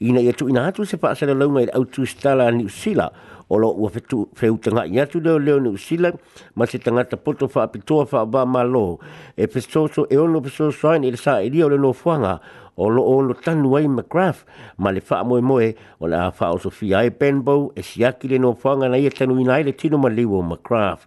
ina 0.00 0.20
i 0.20 0.28
atu 0.28 0.48
ina 0.48 0.66
atu 0.68 0.84
se 0.84 0.98
wha 1.00 1.14
le 1.20 1.34
launga 1.34 1.64
i 1.66 1.70
au 1.72 1.84
tu 1.84 2.04
stala 2.06 2.50
ni 2.52 2.64
usila, 2.64 3.10
o 3.48 3.58
lo 3.58 3.68
ua 3.74 3.90
feu 4.34 4.56
tanga 4.62 4.86
i 4.86 4.98
atu 5.00 5.20
leo 5.20 5.38
leo 5.38 5.60
ni 5.60 5.68
usila 5.68 6.12
ma 6.56 6.66
se 6.66 6.78
tangata 6.78 7.16
poto 7.16 7.50
wha 7.54 7.62
apitoa 7.64 8.04
wha 8.12 8.20
aba 8.20 8.46
ma 8.46 8.62
lo 8.62 8.98
e 9.36 9.46
pesoso 9.46 10.06
e 10.10 10.16
ono 10.16 10.40
pesoso 10.40 10.88
ai 10.90 10.98
ni 10.98 11.10
le 11.10 11.16
sa 11.16 11.40
e 11.42 11.48
lia 11.50 11.66
o 11.66 11.68
le 11.68 11.76
no 11.78 11.92
fuanga 11.92 12.40
o 12.76 12.88
lo 12.88 13.02
ono 13.04 13.34
tanu 13.34 13.74
ai 13.76 13.88
McGrath 13.88 14.44
ma 14.78 14.90
le 14.90 15.00
wha 15.08 15.24
moe 15.24 15.40
moe 15.40 15.74
o 16.00 16.06
le 16.08 16.16
a 16.16 16.32
wha 16.38 16.52
o 16.52 16.58
Sofia 16.58 17.02
e 17.04 17.10
Benbow 17.10 17.72
e 17.76 17.82
siaki 17.82 18.28
le 18.28 18.38
no 18.38 18.54
fuanga 18.54 18.88
na 18.88 18.96
ia 18.96 19.10
tanu 19.10 19.40
ina 19.40 19.58
le 19.60 19.72
tino 19.72 19.98
ma 19.98 20.08
liwo 20.08 20.40
McGrath 20.42 21.04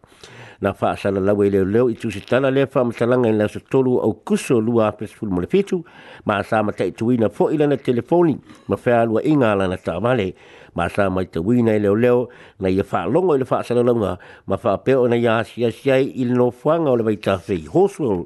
na 0.61 0.71
wha 0.79 0.91
asala 0.93 1.19
lawe 1.19 1.49
leo 1.49 1.65
leo 1.65 1.89
i 1.89 1.93
tu 1.95 2.09
se 2.11 2.19
tala 2.21 2.51
le 2.53 2.67
wha 2.73 2.83
matalanga 2.85 3.29
ina 3.29 3.47
so 3.49 3.59
tolu 3.59 3.97
au 3.99 4.13
kuso 4.21 4.61
lua 4.61 4.91
pesful 4.93 5.29
mo 5.29 5.41
le 5.41 5.47
fitu 5.49 5.81
ma 6.25 6.37
asama 6.37 6.71
ta 6.71 6.83
i 6.85 6.91
tuina 6.93 7.29
fo 7.29 7.49
ilana 7.49 7.77
telefoni 7.77 8.37
ma 8.69 8.77
wha 8.85 9.01
alua 9.01 9.21
inga 9.25 9.51
alana 9.53 9.77
ta 9.77 9.95
amale 9.97 10.33
ma 10.77 10.85
sa 10.95 11.09
mai 11.09 11.25
te 11.33 11.39
wina 11.45 11.73
i 11.73 11.79
leo 11.81 11.95
leo 12.03 12.19
na 12.61 12.69
ia 12.69 12.83
e 12.85 12.85
wha 12.85 12.99
longo 13.13 13.33
i 13.35 13.39
le 13.41 13.45
wha 13.49 13.63
sana 13.65 13.81
launga 13.87 14.11
ma 14.51 14.57
wha 14.63 14.75
peo 14.77 15.07
na 15.09 15.17
ia 15.23 15.37
si 15.49 15.65
a 15.65 15.71
siai 15.73 16.05
i 16.21 16.27
le 16.29 16.37
no 16.37 16.47
whanga 16.61 16.91
o 16.93 16.99
le 17.01 17.05
mai 17.07 17.15
tafe 17.27 17.55
i 17.57 17.65
hosul 17.73 18.21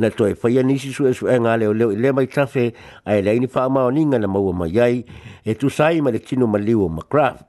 na 0.00 0.08
to 0.16 0.24
e 0.30 0.32
whaia 0.32 0.62
nisi 0.64 0.92
su 0.96 1.04
e 1.10 1.12
su 1.18 1.28
e 1.28 1.36
ngā 1.36 1.52
leo 1.60 1.76
leo 1.76 1.90
i 1.92 2.00
le 2.00 2.10
mai 2.16 2.24
tafe 2.36 2.64
a 3.04 3.18
e 3.18 3.20
leini 3.28 3.48
wha 3.54 3.68
mao 3.76 3.90
ninga 3.98 4.18
na 4.24 4.28
maua 4.36 4.56
mai 4.64 4.72
ai 4.88 4.96
e 5.44 5.52
tu 5.60 5.68
sai 5.68 6.00
ma 6.00 6.10
le 6.16 6.20
tino 6.28 6.46
ma 6.48 6.58
liu 6.62 6.88
ma 6.96 7.04
craft 7.12 7.46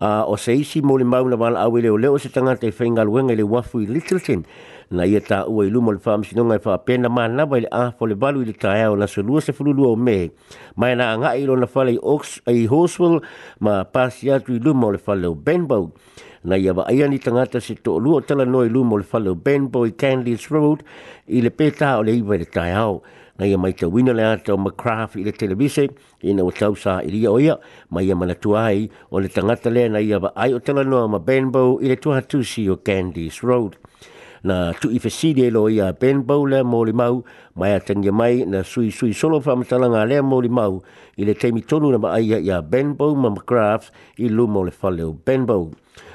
a 0.00 0.24
o 0.26 0.36
se 0.36 0.52
isi 0.54 0.82
mo 0.82 0.98
le 0.98 1.04
mau 1.04 1.24
na 1.28 1.36
wala 1.36 1.60
awe 1.64 1.80
leo 1.80 1.96
leo 1.96 2.18
se 2.18 2.28
tanga 2.28 2.56
te 2.56 2.68
whainga 2.68 3.04
luenga 3.04 3.34
le 3.36 3.42
wafu 3.44 3.80
i 3.80 3.86
Littleton 3.88 4.44
na 4.90 5.06
ia 5.08 5.20
ta 5.24 5.46
ua 5.48 5.64
i 5.64 5.70
lumo 5.72 5.92
le 5.92 5.98
wha 6.04 6.14
amsi 6.14 6.36
i 6.36 6.40
e 6.40 6.44
wha 6.44 6.78
pena 6.84 7.08
maa 7.08 7.28
na 7.28 7.44
wai 7.44 7.64
a 7.72 7.92
fo 7.96 8.04
le 8.06 8.14
balu 8.14 8.42
i 8.44 8.44
le 8.44 8.52
tae 8.52 8.84
au 8.84 8.96
na 8.96 9.06
se 9.06 9.22
lua 9.22 9.40
se 9.40 9.52
fulu 9.56 9.72
lua 9.72 9.88
o 9.96 9.96
me 9.96 10.30
mai 10.76 10.94
na 10.96 11.12
anga 11.14 11.32
i 11.34 11.46
rona 11.46 11.64
whale 11.66 11.92
i 11.96 11.98
Oaks 12.02 12.40
i 12.46 12.68
Horswell 12.68 13.22
ma 13.60 13.84
pasi 13.84 14.28
atu 14.30 14.52
i 14.60 14.60
lumo 14.60 14.92
le 14.92 15.00
whale 15.06 15.26
o 15.32 15.34
Benbow 15.34 15.88
na 16.44 16.56
ia 16.58 16.74
wa 16.74 16.84
aia 16.86 17.08
ni 17.08 17.18
tangata 17.18 17.60
se 17.60 17.74
to 17.74 17.96
lua 17.98 18.20
tala 18.20 18.44
noi 18.44 18.68
lumo 18.68 19.00
le 19.00 19.04
whale 19.12 19.28
o 19.32 19.34
Benbow 19.34 19.86
i 19.88 19.96
Candice 19.96 20.48
Road 20.52 20.84
i 21.26 21.40
le 21.40 21.48
peta 21.50 21.96
o 21.96 22.02
le 22.04 22.12
iwa 22.20 22.36
i 22.36 22.44
le 22.44 22.44
tae 22.44 22.72
na 23.38 23.46
ia 23.46 23.54
e 23.54 23.56
mai 23.56 23.72
te 23.72 23.84
wina 23.86 24.12
le 24.16 24.24
te 24.44 24.52
o 24.52 24.56
McCraff 24.56 25.16
i 25.20 25.24
le 25.24 25.32
televise 25.36 25.84
i 26.24 26.32
na 26.32 26.44
watau 26.46 26.76
sa 26.78 26.98
i 27.04 27.10
ria 27.12 27.28
oia 27.30 27.56
ma 27.92 28.00
ia 28.00 28.14
e 28.14 28.16
mana 28.16 28.34
tua 28.34 28.68
o 29.10 29.18
le 29.20 29.28
tangata 29.28 29.70
lea 29.70 29.88
na 29.88 29.98
ia 30.00 30.18
ai 30.34 30.52
o 30.56 30.58
tala 30.60 30.84
noa 30.84 31.08
ma 31.08 31.18
Benbow 31.18 31.76
i 31.80 31.86
le 31.92 31.96
tuha 31.96 32.22
tusi 32.24 32.68
o 32.68 32.76
Candy's 32.76 33.42
Road. 33.42 33.76
Na 34.42 34.72
tu 34.78 34.88
e 34.90 34.96
i 34.96 34.98
fesidi 34.98 35.42
e 35.44 35.50
lo 35.50 35.66
ia 35.68 35.92
Benbow 35.92 36.44
le 36.46 36.60
mō 36.64 36.80
li 36.86 36.92
mau 36.96 37.24
ma 37.58 37.68
ia 37.72 37.80
tangia 37.80 38.12
mai 38.12 38.44
na 38.48 38.62
sui 38.62 38.90
sui 38.90 39.12
solo 39.12 39.42
wha 39.44 39.56
matalanga 39.60 40.04
le 40.08 40.20
mō 40.24 40.38
li 40.42 40.48
mau 40.48 40.80
i 41.20 41.24
le 41.28 41.34
teimi 41.34 41.60
tonu 41.64 41.90
na 41.92 41.98
ma 42.00 42.14
ai 42.16 42.32
ia 42.48 42.62
Benbow 42.62 43.14
ma 43.14 43.28
McCraff 43.28 43.90
i 44.16 44.30
lumo 44.30 44.64
le 44.64 44.70
fale 44.70 45.02
o 45.04 45.12
Benbow. 45.12 45.70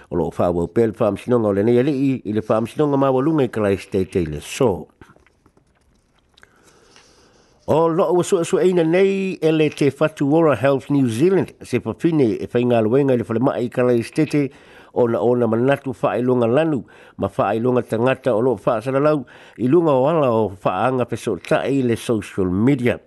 O 0.09 0.15
loo 0.17 0.31
whaawau 0.33 0.71
pēl 0.73 0.91
wha 0.99 1.11
amsinonga 1.13 1.51
o 1.53 1.53
le 1.53 1.63
nei 1.69 1.77
ali 1.79 1.93
i 2.25 2.33
le 2.33 2.41
wha 2.49 2.57
amsinonga 2.65 2.97
mawalunga 2.97 3.45
i 3.45 3.49
kalai 3.53 3.77
te 3.77 4.25
le 4.25 4.41
soo. 4.41 4.87
O 7.67 7.87
lo 7.89 8.09
o 8.11 8.23
su 8.23 8.43
su 8.43 8.59
ina 8.59 8.81
nei 8.83 9.37
ele 9.39 9.69
te 9.69 9.91
fatu 9.91 10.33
ora 10.35 10.55
Health 10.59 10.89
New 10.89 11.07
Zealand 11.07 11.53
se 11.61 11.77
papine 11.79 12.33
e 12.41 12.47
fai 12.49 12.63
ngā 12.65 12.79
luenga 12.81 13.13
le 13.13 13.21
whale 13.21 13.37
mai 13.39 13.67
kala 13.69 13.93
i 13.93 14.01
stete 14.01 14.49
o 14.97 15.05
na 15.07 15.21
ona 15.21 15.45
manatu 15.47 15.93
whae 16.01 16.23
lunga 16.25 16.47
lanu 16.49 16.79
ma 17.21 17.29
whae 17.37 17.59
lunga 17.61 17.83
tangata 17.85 18.33
o 18.33 18.41
lo 18.41 18.55
whae 18.57 18.81
salalau 18.81 19.21
i 19.61 19.69
lunga 19.69 19.93
o 19.93 20.07
ala 20.09 20.31
o 20.33 20.47
whaanga 20.65 21.05
peso 21.05 21.37
tae 21.37 21.83
le 21.85 21.95
social 21.97 22.49
media 22.49 22.97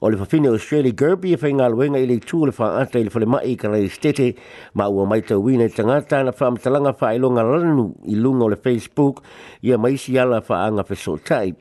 o 0.00 0.10
le 0.10 0.16
fafine 0.16 0.48
o 0.48 0.56
Shirley 0.58 0.92
Gerby 0.92 1.32
e 1.32 1.36
whainga 1.40 1.68
luenga 1.70 1.98
i 2.00 2.06
le 2.06 2.18
tū 2.20 2.42
le 2.46 2.52
whaata 2.52 3.00
i 3.00 3.04
le 3.06 3.10
whale 3.14 3.26
mai 3.26 3.54
ka 3.56 3.68
rei 3.72 3.88
stete 3.88 4.32
ma 4.74 4.86
ua 4.88 5.06
mai 5.08 5.22
tau 5.22 5.40
wina 5.40 5.64
i 5.64 5.70
e 5.72 5.72
tangata 5.72 6.22
na 6.22 6.32
whaamatalanga 6.36 6.92
wha 7.00 7.08
i 7.14 7.18
longa 7.18 7.42
lanu 7.42 7.94
i 8.06 8.14
lunga 8.16 8.44
o 8.44 8.48
le 8.52 8.56
Facebook 8.56 9.22
i 9.62 9.72
a 9.72 9.78
maisi 9.78 10.18
ala 10.20 10.42
wha 10.48 10.60
anga 10.66 10.82
whesō 10.84 11.14
tai. 11.24 11.54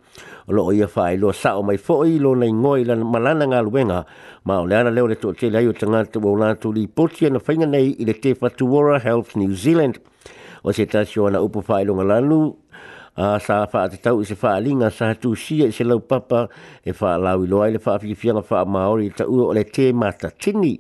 O 0.48 0.54
lo 0.54 0.66
o 0.68 0.74
ia 0.74 0.88
wha 0.88 1.12
i 1.14 1.18
loa 1.18 1.34
sao 1.34 1.62
mai 1.64 1.78
fōi 1.78 2.20
lo 2.22 2.34
nei 2.36 2.52
ngoi 2.54 2.84
la 2.88 2.96
malana 2.98 3.48
ngā 3.54 3.64
luenga 3.64 4.04
ma 4.44 4.60
o 4.62 4.66
le 4.68 4.76
ana 4.80 4.92
leo 4.92 5.08
le 5.08 5.16
tō 5.16 5.32
te 5.40 5.50
leo 5.50 5.72
tangata 5.74 6.20
wau 6.20 6.36
lātou 6.38 6.76
li 6.76 6.88
poti 6.88 7.26
ana 7.28 7.40
whainga 7.40 7.66
nei 7.70 7.96
i 8.00 8.06
le 8.06 8.14
te 8.20 8.36
Whatuora 8.40 9.00
Health 9.02 9.36
New 9.36 9.56
Zealand 9.56 10.00
o 10.66 10.72
se 10.72 10.86
tasio 10.86 11.28
ana 11.28 11.40
upo 11.40 11.64
wha 11.68 11.80
i 11.82 11.86
longa 11.88 12.04
lanu 12.04 12.56
a 13.16 13.24
ah, 13.24 13.40
sa 13.40 13.64
fa 13.66 13.88
te 13.88 13.96
tau 14.04 14.24
se 14.28 14.36
fa 14.36 14.60
linga 14.60 14.90
sa 14.98 15.14
tu 15.22 15.36
si 15.44 15.56
se 15.72 15.84
lo 15.88 16.00
papa 16.00 16.40
e 16.84 16.92
fa 17.00 17.12
la 17.18 17.32
wi 17.40 17.46
lo 17.48 17.58
ile 17.68 17.80
fa 17.86 17.94
fi 17.98 18.14
fi 18.20 18.28
na 18.36 18.42
fa 18.42 18.66
ma 18.68 18.82
ori 18.92 19.08
ta 19.18 19.24
u 19.26 19.52
le 19.56 19.64
te 19.76 19.94
ma 19.94 20.12
ta 20.22 20.28
tini 20.42 20.74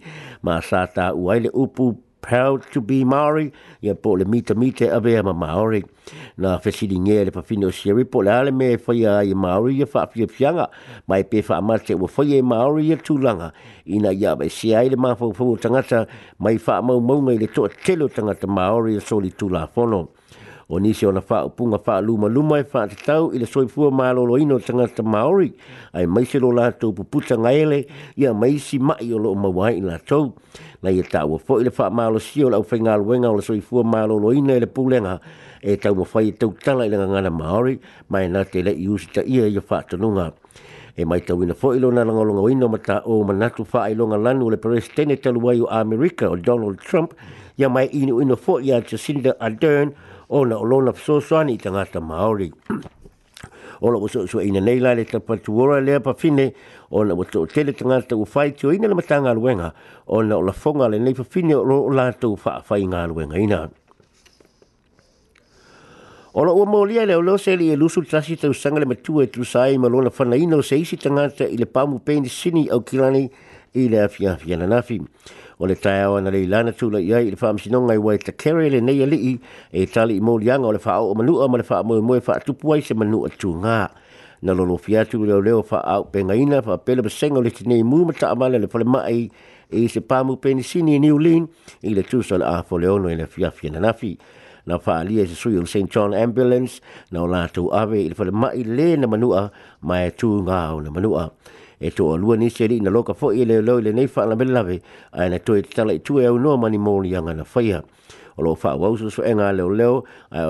ma 0.44 0.60
sa 0.70 0.84
ta 0.96 1.06
u 1.16 1.32
ile 1.36 1.48
upu 1.64 1.86
proud 2.26 2.60
to 2.74 2.82
be 2.82 3.06
Maori 3.06 3.54
ye 3.82 3.94
po 3.94 4.16
le 4.20 4.26
mita 4.26 4.54
mita 4.56 4.86
ave 4.98 5.22
ma 5.24 5.32
Maori 5.32 5.82
na 6.38 6.58
fa 6.58 6.62
fesili 6.66 6.98
nge 7.00 7.26
le 7.26 7.32
pa 7.32 7.40
pafino 7.42 7.70
si 7.78 7.92
ri 7.94 8.04
po 8.04 8.20
le 8.26 8.32
ale 8.40 8.52
me 8.52 8.68
fa 8.82 8.92
ya 8.94 9.22
i 9.24 9.32
Maori 9.38 9.80
ye 9.80 9.86
fa 9.86 10.06
fi 10.12 10.26
fi 10.28 10.44
nga 10.50 10.66
mai 11.08 11.24
pe 11.30 11.42
fa 11.46 11.62
ma 11.62 11.78
te 11.78 11.94
wo 11.96 12.08
fa 12.08 12.24
ye 12.26 12.42
Maori 12.42 12.90
ya 12.90 12.98
tu 12.98 13.18
langa 13.18 13.52
ina 13.86 14.12
ia 14.12 14.36
ba 14.36 14.50
si 14.50 14.74
ai 14.76 14.90
le 14.90 14.98
ma 14.98 15.16
fo 15.16 15.32
fo 15.32 15.56
tanga 15.56 16.02
mai 16.44 16.58
fa 16.58 16.82
mau 16.82 17.00
mo 17.00 17.22
mo 17.22 17.30
le 17.32 17.48
to 17.48 17.62
telo 17.86 18.08
tanga 18.10 18.34
te 18.34 18.48
Maori 18.48 19.00
so 19.00 19.20
li 19.22 19.32
tu 19.32 19.48
la 19.48 19.68
fono 19.68 20.10
o 20.70 20.80
nisi 20.82 21.06
ona 21.06 21.22
fa 21.22 21.44
upunga 21.46 21.78
fa 21.78 22.02
luma 22.02 22.26
luma 22.28 22.58
e 22.60 22.64
fa 22.66 22.88
te 22.90 22.96
tau 22.98 23.30
ile 23.34 23.46
soi 23.46 23.68
fua 23.70 23.92
ma 23.92 24.10
lo 24.12 24.38
ino 24.38 24.58
tanga 24.60 24.88
te 24.88 25.04
maori 25.04 25.54
ai 25.94 26.08
mai 26.08 26.26
se 26.26 26.40
lo 26.40 26.50
la 26.52 26.72
tau 26.74 26.90
puputa 26.94 27.38
nga 27.38 27.54
ele 27.54 27.86
ia 28.18 28.34
mai 28.34 28.58
si 28.58 28.80
mai 28.80 29.14
o 29.14 29.18
lo 29.22 29.36
ma 29.38 29.48
wai 29.50 29.80
la 29.82 29.96
e 30.02 30.02
tau 30.02 30.34
na 30.82 30.90
ia 30.90 31.04
tau 31.06 31.38
fo 31.38 31.60
ile 31.62 31.70
fa 31.70 31.90
ma 31.90 32.08
lo 32.10 32.18
sio 32.20 32.50
la 32.50 32.58
ufenga 32.58 32.96
luenga 32.98 33.30
o 33.30 33.36
le 33.38 33.42
soi 33.46 33.62
fua 33.62 33.84
ma 33.84 34.06
lo 34.10 34.32
ino 34.34 34.54
ele 34.54 34.66
pulenga 34.66 35.20
e 35.62 35.78
tau 35.78 35.94
mawhai 35.96 36.30
e 36.34 36.34
tau 36.34 36.54
tala 36.58 36.86
ile 36.86 36.98
ngana 36.98 37.30
maori 37.30 37.80
mai 38.10 38.28
na 38.28 38.44
te 38.44 38.64
le 38.66 38.72
i 38.74 38.88
usi 38.90 39.08
ta 39.14 39.22
ia 39.22 39.46
ia 39.46 39.62
fa 39.62 39.84
tanunga 39.86 40.34
e 40.98 41.06
mai 41.06 41.22
tau 41.22 41.44
ina 41.46 41.54
fo 41.54 41.76
ilo 41.78 41.92
na 41.94 42.02
langolonga 42.04 42.42
o 42.42 42.50
ino 42.50 42.68
mata 42.68 43.04
o 43.06 43.22
manatu 43.24 43.66
fa 43.66 43.86
ilonga 43.94 44.18
lanu 44.18 44.50
le 44.50 44.58
peres 44.58 44.90
tene 44.96 45.14
talu 45.18 45.40
wai 45.46 45.60
o 45.62 45.68
Amerika 45.70 46.26
o 46.30 46.36
Donald 46.36 46.80
Trump 46.82 47.14
ya 47.56 47.70
mai 47.70 47.86
ino 47.94 48.18
ino 48.22 48.34
fo 48.36 48.58
ia 48.60 48.82
Jacinda 48.82 49.36
Ardern 49.40 49.94
o 50.30 50.44
na 50.46 50.56
o 50.58 50.66
pso 50.94 51.22
soani 51.22 51.54
i 51.54 51.58
tangata 51.58 52.02
maori. 52.02 52.52
O 53.82 53.88
la 53.92 53.98
wasa 54.00 54.20
usua 54.22 54.44
ina 54.46 54.60
nei 54.62 54.80
lai 54.80 54.96
le 54.96 55.06
tapatu 55.06 55.50
ora 55.60 55.82
lea 55.82 56.00
pa 56.00 56.14
fine, 56.14 56.54
o 56.92 57.04
na 57.04 57.14
wasa 57.14 57.40
o 57.40 57.46
tele 57.46 57.74
tangata 57.74 58.16
u 58.18 58.26
fai 58.26 58.52
tio 58.52 58.72
ina 58.72 58.88
le 58.88 58.94
matanga 58.96 59.30
aluenga, 59.34 59.74
o 60.08 60.22
na 60.22 60.36
o 60.36 60.40
la 60.42 60.52
fonga 60.54 60.88
le 60.90 60.98
nei 61.00 61.14
pa 61.14 61.24
fine 61.24 61.54
o 61.56 61.64
lo 61.64 61.88
la 61.90 62.12
tau 62.14 62.36
faa 62.38 62.62
fai 62.62 62.82
ngā 62.88 63.04
aluenga 63.06 63.36
ina. 63.38 63.70
O 66.34 66.42
la 66.44 66.52
ua 66.54 66.66
maulia 66.68 67.06
le 67.06 67.16
o 67.16 67.22
leo 67.22 67.38
se 67.38 67.56
li 67.56 67.70
e 67.72 67.76
lusu 67.76 68.02
tasi 68.08 68.36
tau 68.38 68.54
sanga 68.54 68.80
le 68.80 68.86
matua 68.86 69.24
e 69.24 69.28
tu 69.30 69.44
sai 69.44 69.78
ma 69.78 69.88
lona 69.88 70.10
fana 70.10 70.36
ina 70.36 70.58
o 70.58 70.62
se 70.62 70.76
isi 70.78 70.98
tangata 70.98 71.46
i 71.48 71.56
le 71.58 71.66
pamu 71.66 72.00
peini 72.04 72.28
sini 72.28 72.68
au 72.72 72.82
kilani 72.82 73.30
i 73.76 73.86
le 73.90 74.02
afi 74.04 74.28
afi 74.28 74.54
ananafi. 74.54 74.98
Afi. 75.00 75.08
o 75.58 75.68
le 75.68 75.76
tāo 75.76 76.18
ana 76.18 76.32
le 76.32 76.42
ilana 76.44 76.72
tula 76.78 77.00
i 77.02 77.14
ai 77.16 77.30
le 77.32 77.38
whaamisinoga 77.40 77.94
i 77.96 77.98
wai 77.98 78.18
carry 78.18 78.70
le 78.70 78.82
nei 78.82 79.04
i 79.04 79.40
e 79.72 79.86
tali 79.88 80.16
i 80.18 80.20
molianga 80.20 80.68
o 80.68 80.72
le 80.72 80.80
o 80.84 81.14
manua 81.14 81.48
ma 81.48 81.58
le 81.58 81.64
whaamoemoe 81.64 82.20
whaatupu 82.26 82.74
ai 82.76 82.82
se 82.82 82.94
manua 82.94 83.30
nga 83.62 83.90
na 84.42 84.54
lolofi 84.54 84.98
atu 84.98 85.26
leo 85.26 85.42
leo 85.42 85.62
whaau 85.72 86.10
pengaina 86.12 86.62
whaapele 86.62 87.02
pasenga 87.02 87.38
o 87.38 87.42
le 87.42 87.50
tinei 87.52 87.84
mū 87.84 88.06
mata 88.06 88.30
amala 88.36 88.58
le 88.60 88.68
whale 88.74 88.84
mai 88.86 89.30
e 89.72 89.88
se 89.88 90.00
pāmu 90.02 90.36
sini 90.62 90.96
i 90.96 91.00
New 91.00 91.18
Lean 91.20 91.48
i 91.84 91.90
le 91.94 92.02
tūsa 92.04 92.38
le 92.38 92.46
afo 92.46 92.78
leono 92.78 93.10
i 93.10 93.16
le 93.16 93.26
fiafia 93.26 93.72
na 93.72 93.80
nafi 93.80 94.18
na 94.66 94.76
whaalia 94.78 95.26
se 95.28 95.36
sui 95.36 95.58
o 95.58 95.64
St. 95.64 95.88
John 95.90 96.14
Ambulance 96.14 96.82
na 97.12 97.22
o 97.24 97.28
lātou 97.28 97.72
ave 97.72 98.00
i 98.04 98.10
le 98.10 98.14
whale 98.18 98.32
mai 98.32 98.64
le 98.68 98.98
na 98.98 99.08
manua 99.08 99.52
mai 99.82 100.10
tu 100.12 100.42
ngā 100.44 100.74
o 100.76 100.80
na 100.82 100.92
manua. 100.92 101.32
Ha. 101.86 101.86
Ha, 101.86 101.86
ah, 101.86 101.86
e 101.86 101.90
to 101.92 102.14
alu 102.14 102.36
ni 102.38 102.50
se 102.50 102.68
ri 102.68 102.80
na 102.80 102.90
e, 102.90 102.94
loka 102.94 103.12
e 103.14 103.18
fo 103.18 103.32
i 103.32 103.46
le 103.46 103.62
lo 103.62 103.78
le 103.80 103.92
nei 103.94 104.08
fa 104.08 104.22
lah 104.22 104.30
la 104.34 104.36
bella 104.36 104.64
ve 104.64 104.82
ana 105.14 105.38
to 105.40 105.54
e 105.56 105.62
tala 105.62 105.98
tu 106.00 106.18
e 106.20 106.24
no 106.28 106.58
mani 106.58 106.78
mo 106.78 107.00
ni 107.02 107.14
anga 107.16 107.34
na 107.34 107.44
faia 107.44 107.84
o 108.38 108.42
lo 108.42 108.56
fa 108.56 108.76
wa 108.76 108.96
so 108.98 109.22
e 109.22 109.30
nga 109.34 109.52
le 109.54 109.64
le 109.76 109.86
o 109.86 110.04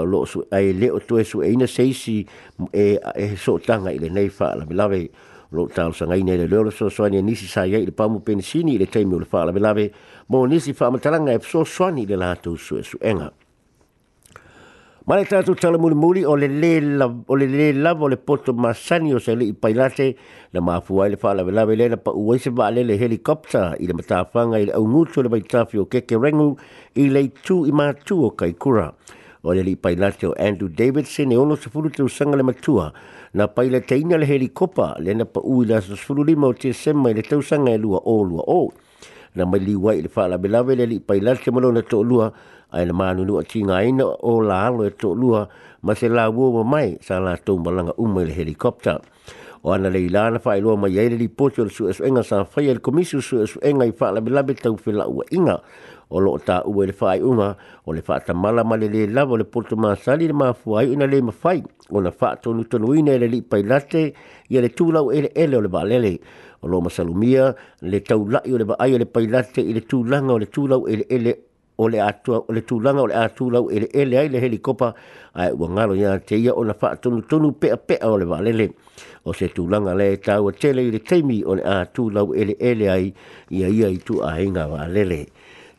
lo 0.06 0.26
so 0.26 0.46
ai 0.52 0.72
le 0.74 0.90
o 0.90 1.00
to 1.00 1.18
e 1.20 1.24
so 1.24 1.42
e 1.44 1.54
na 1.56 1.68
se 1.68 1.92
si 1.94 2.26
e 2.74 2.98
e 3.18 3.36
so 3.36 3.58
tanga 3.60 3.92
i 3.92 3.98
le 4.00 4.10
nei 4.10 4.30
fa 4.30 4.56
la 4.56 4.66
bella 4.66 4.88
ve 4.88 5.10
lo 5.52 5.68
tal 5.68 5.94
sa 5.94 6.06
ngai 6.06 6.24
nei 6.24 6.38
le 6.38 6.48
lo 6.48 6.70
so 6.70 6.88
so 6.90 7.06
ni 7.08 7.36
si 7.36 7.48
sa 7.48 7.66
ye 7.66 7.84
le 7.86 7.92
pa 7.92 8.08
mu 8.08 8.22
pensini 8.24 8.78
le 8.80 8.86
te 8.88 9.04
mi 9.04 9.14
o 9.16 9.20
le 9.20 9.26
fa 9.26 9.40
lah 9.40 9.46
la 9.48 9.52
bella 9.52 9.74
ve 9.74 9.92
mo 10.30 10.46
ni 10.46 10.60
si 10.60 10.74
fa 10.74 10.90
ma 10.90 11.00
talanga 11.00 11.32
e 11.36 11.40
so 11.42 11.64
so 11.66 11.88
ni 11.90 12.06
le 12.06 12.16
la 12.16 12.36
to 12.36 12.56
so 12.56 12.82
so 12.82 12.98
e 13.04 13.12
nga 13.14 13.26
ha. 13.28 13.32
Mare 15.06 15.22
tātou 15.30 15.54
tala 15.54 15.78
muri 15.78 15.94
muri 15.94 16.22
o 16.26 16.34
le 16.34 16.48
le 16.50 16.98
lava 17.74 18.04
o 18.04 18.08
le 18.10 18.18
poto 18.18 18.54
masani 18.58 19.14
o 19.14 19.20
se 19.22 19.36
le 19.38 19.46
ipailate 19.52 20.16
na 20.52 20.62
maafua 20.66 21.06
ele 21.06 21.18
faa 21.24 21.36
lawe 21.38 21.52
lawe 21.54 21.76
lena 21.78 21.98
pa 21.98 22.10
uwe 22.18 22.40
se 22.42 22.50
vaale 22.50 22.82
le 22.84 22.98
helikopta 22.98 23.76
i 23.78 23.86
le 23.86 23.94
matafanga 23.94 24.58
i 24.58 24.66
le 24.66 24.74
aungutu 24.74 25.22
le 25.22 25.30
maitafi 25.30 25.78
o 25.78 25.86
keke 25.86 26.16
rengu 26.18 26.48
i 26.98 27.06
le 27.14 27.28
tu 27.46 27.62
i 27.70 27.72
matu 27.72 28.18
o 28.26 28.32
kaikura. 28.32 28.88
O 29.44 29.54
le 29.54 29.62
ipailate 29.76 30.26
o 30.26 30.34
Andrew 30.42 30.70
Davidson 30.74 31.32
e 31.32 31.38
ono 31.38 31.56
se 31.56 31.70
furu 31.70 31.92
te 31.94 32.02
usanga 32.02 32.36
le 32.42 32.44
matua 32.50 32.92
na 33.34 33.46
paila 33.46 33.82
te 33.86 34.02
ina 34.02 34.18
le 34.18 34.26
helikopa 34.26 34.96
lena 35.06 35.26
pa 35.26 35.46
uwe 35.46 35.70
la 35.70 35.84
se 35.86 35.94
furu 35.96 36.24
lima 36.26 36.48
o 36.48 36.54
te 36.58 36.74
sema 36.74 37.14
i 37.14 37.14
le 37.14 37.22
tausanga 37.22 37.78
e 37.78 37.78
lua 37.78 38.02
o 38.10 38.24
lua 38.24 38.42
o 38.48 38.72
na 39.36 39.46
mai 39.46 39.60
liwa 39.60 39.94
i 39.96 40.02
le 40.02 40.10
fa 40.10 40.28
la 40.32 40.38
belave 40.40 40.76
le 40.80 40.86
li 40.88 41.00
pai 41.00 41.20
lasse 41.20 41.52
mo 41.52 41.60
na 41.60 41.82
to 41.92 42.00
lua 42.10 42.28
ai 42.76 42.84
na 42.88 42.94
manu 43.00 43.22
no 43.28 43.36
tinga 43.52 43.78
ina 43.90 44.06
o 44.08 44.32
la 44.50 44.62
lo 44.76 44.84
e 44.90 44.96
to 45.02 45.10
lua 45.22 45.42
ma 45.86 45.92
se 46.00 46.08
la 46.16 46.26
wo 46.36 46.46
ma 46.64 46.64
mai 46.74 46.90
sa 47.06 47.16
la 47.26 47.34
to 47.46 47.54
balanga 47.66 47.92
u 48.02 48.08
mai 48.14 48.26
le 48.28 48.34
helikopta 48.38 48.94
o 49.66 49.76
ana 49.76 49.90
le 49.96 50.00
ila 50.08 50.22
na 50.34 50.40
fa 50.44 50.52
i 50.58 50.62
lua 50.64 50.76
mai 50.82 50.94
ai 51.02 51.10
le 51.12 51.18
li 51.22 51.28
pocho 51.38 51.62
le 51.68 51.70
su 51.76 51.84
es 51.92 52.00
enga 52.08 52.24
sa 52.30 52.38
fa 52.54 52.60
i 52.64 52.68
le 52.72 52.80
komisu 52.86 53.18
su 53.28 53.36
es 53.46 53.52
enga 53.70 53.84
i 53.84 53.92
fa 54.00 54.08
la 54.16 54.22
belave 54.26 54.54
tau 54.64 54.76
fe 54.84 54.92
la 55.00 55.04
u 55.04 55.20
inga 55.38 55.58
o 56.10 56.20
lo 56.22 56.38
ta 56.40 56.62
u 56.66 56.84
le 56.86 56.94
fai 56.94 57.22
uma 57.22 57.56
o 57.86 57.94
le 57.94 58.02
fata 58.02 58.34
mala 58.34 58.64
male 58.64 58.90
le 58.90 59.08
la 59.08 59.26
o 59.26 59.36
le 59.38 59.44
porto 59.46 59.76
ma 59.76 59.96
sali 59.96 60.28
le 60.28 60.34
mafua 60.34 60.84
i 60.86 60.96
na 60.96 61.06
le 61.06 61.22
mafai 61.22 61.64
o 61.90 62.00
na 62.02 62.12
fa 62.12 62.36
to 62.36 62.54
nuto 62.54 62.78
no 62.78 62.94
ina 62.94 63.18
le 63.18 63.28
late 63.28 64.14
ia 64.50 64.62
le 64.62 64.70
tula 64.70 65.02
o 65.02 65.10
ele 65.12 65.32
ele 65.34 65.58
o 65.58 65.62
le 65.62 65.68
balele 65.70 66.20
o 66.62 66.68
lo 66.68 66.82
masalumia 66.82 67.56
le 67.82 68.00
tau 68.02 68.28
la 68.30 68.40
i 68.46 68.54
o 68.54 68.58
le 68.58 68.66
baai 68.66 68.98
le 68.98 69.06
pai 69.06 69.28
late 69.28 69.62
i 69.62 69.74
le 69.74 69.82
tulanga 69.82 70.34
o 70.34 70.38
le 70.40 70.46
tula 70.46 70.78
o 70.78 70.88
ele 70.88 71.06
ele 71.10 71.34
o 71.78 71.88
le 71.90 71.98
atua 72.00 72.40
o 72.48 72.54
le 72.54 72.62
tulanga 72.62 73.02
o 73.02 73.08
le 73.10 73.16
atula 73.18 73.60
o 73.60 73.70
ele 73.72 73.90
ele 73.94 74.18
ai 74.22 74.30
le 74.30 74.40
helikopa 74.40 74.94
ai 75.34 75.52
ua 75.52 75.68
ngalo 75.70 75.96
ia 75.98 76.20
te 76.22 76.36
ia 76.38 76.54
o 76.54 76.64
na 76.64 76.74
fa 76.78 76.96
tonu 76.96 77.22
tonu 77.26 77.52
pea 77.58 77.76
pea 77.78 78.06
o 78.08 78.16
le 78.18 78.26
balele 78.30 78.70
o 79.26 79.34
se 79.34 79.50
tulanga 79.50 79.92
ale 79.92 80.18
tau 80.22 80.46
o 80.48 80.52
tele 80.54 80.86
i 80.88 80.92
le 80.94 81.00
teimi 81.02 81.42
o 81.44 81.56
le 81.58 81.64
atula 81.66 82.22
o 82.24 82.36
ele 82.38 82.54
ele 82.62 82.86
ai 82.90 83.12
ia 83.50 83.68
ia 83.68 83.88
i 83.90 83.98
tu 83.98 84.22
ainga 84.24 84.68
balele 84.70 85.28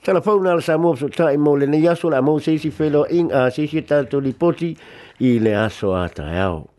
telefon 0.04 0.42
na 0.42 0.58
sa 0.60 0.76
mo 0.76 0.92
so 0.96 1.08
tai 1.08 1.36
mo 1.36 1.56
le 1.56 1.66
ni 1.66 1.82
yaso 1.84 2.08
la 2.10 2.20
mo 2.20 2.38
si 2.38 2.58
si 2.58 2.70
felo 2.70 3.04
in 3.10 3.32
a 3.32 3.50
si 3.50 3.66
si 3.66 3.82
tanto 3.82 4.18
li 4.18 4.32
poti 4.32 4.76
i 5.20 5.38
le 5.38 5.52
aso 5.54 5.94
ata 5.94 6.28
yao. 6.30 6.75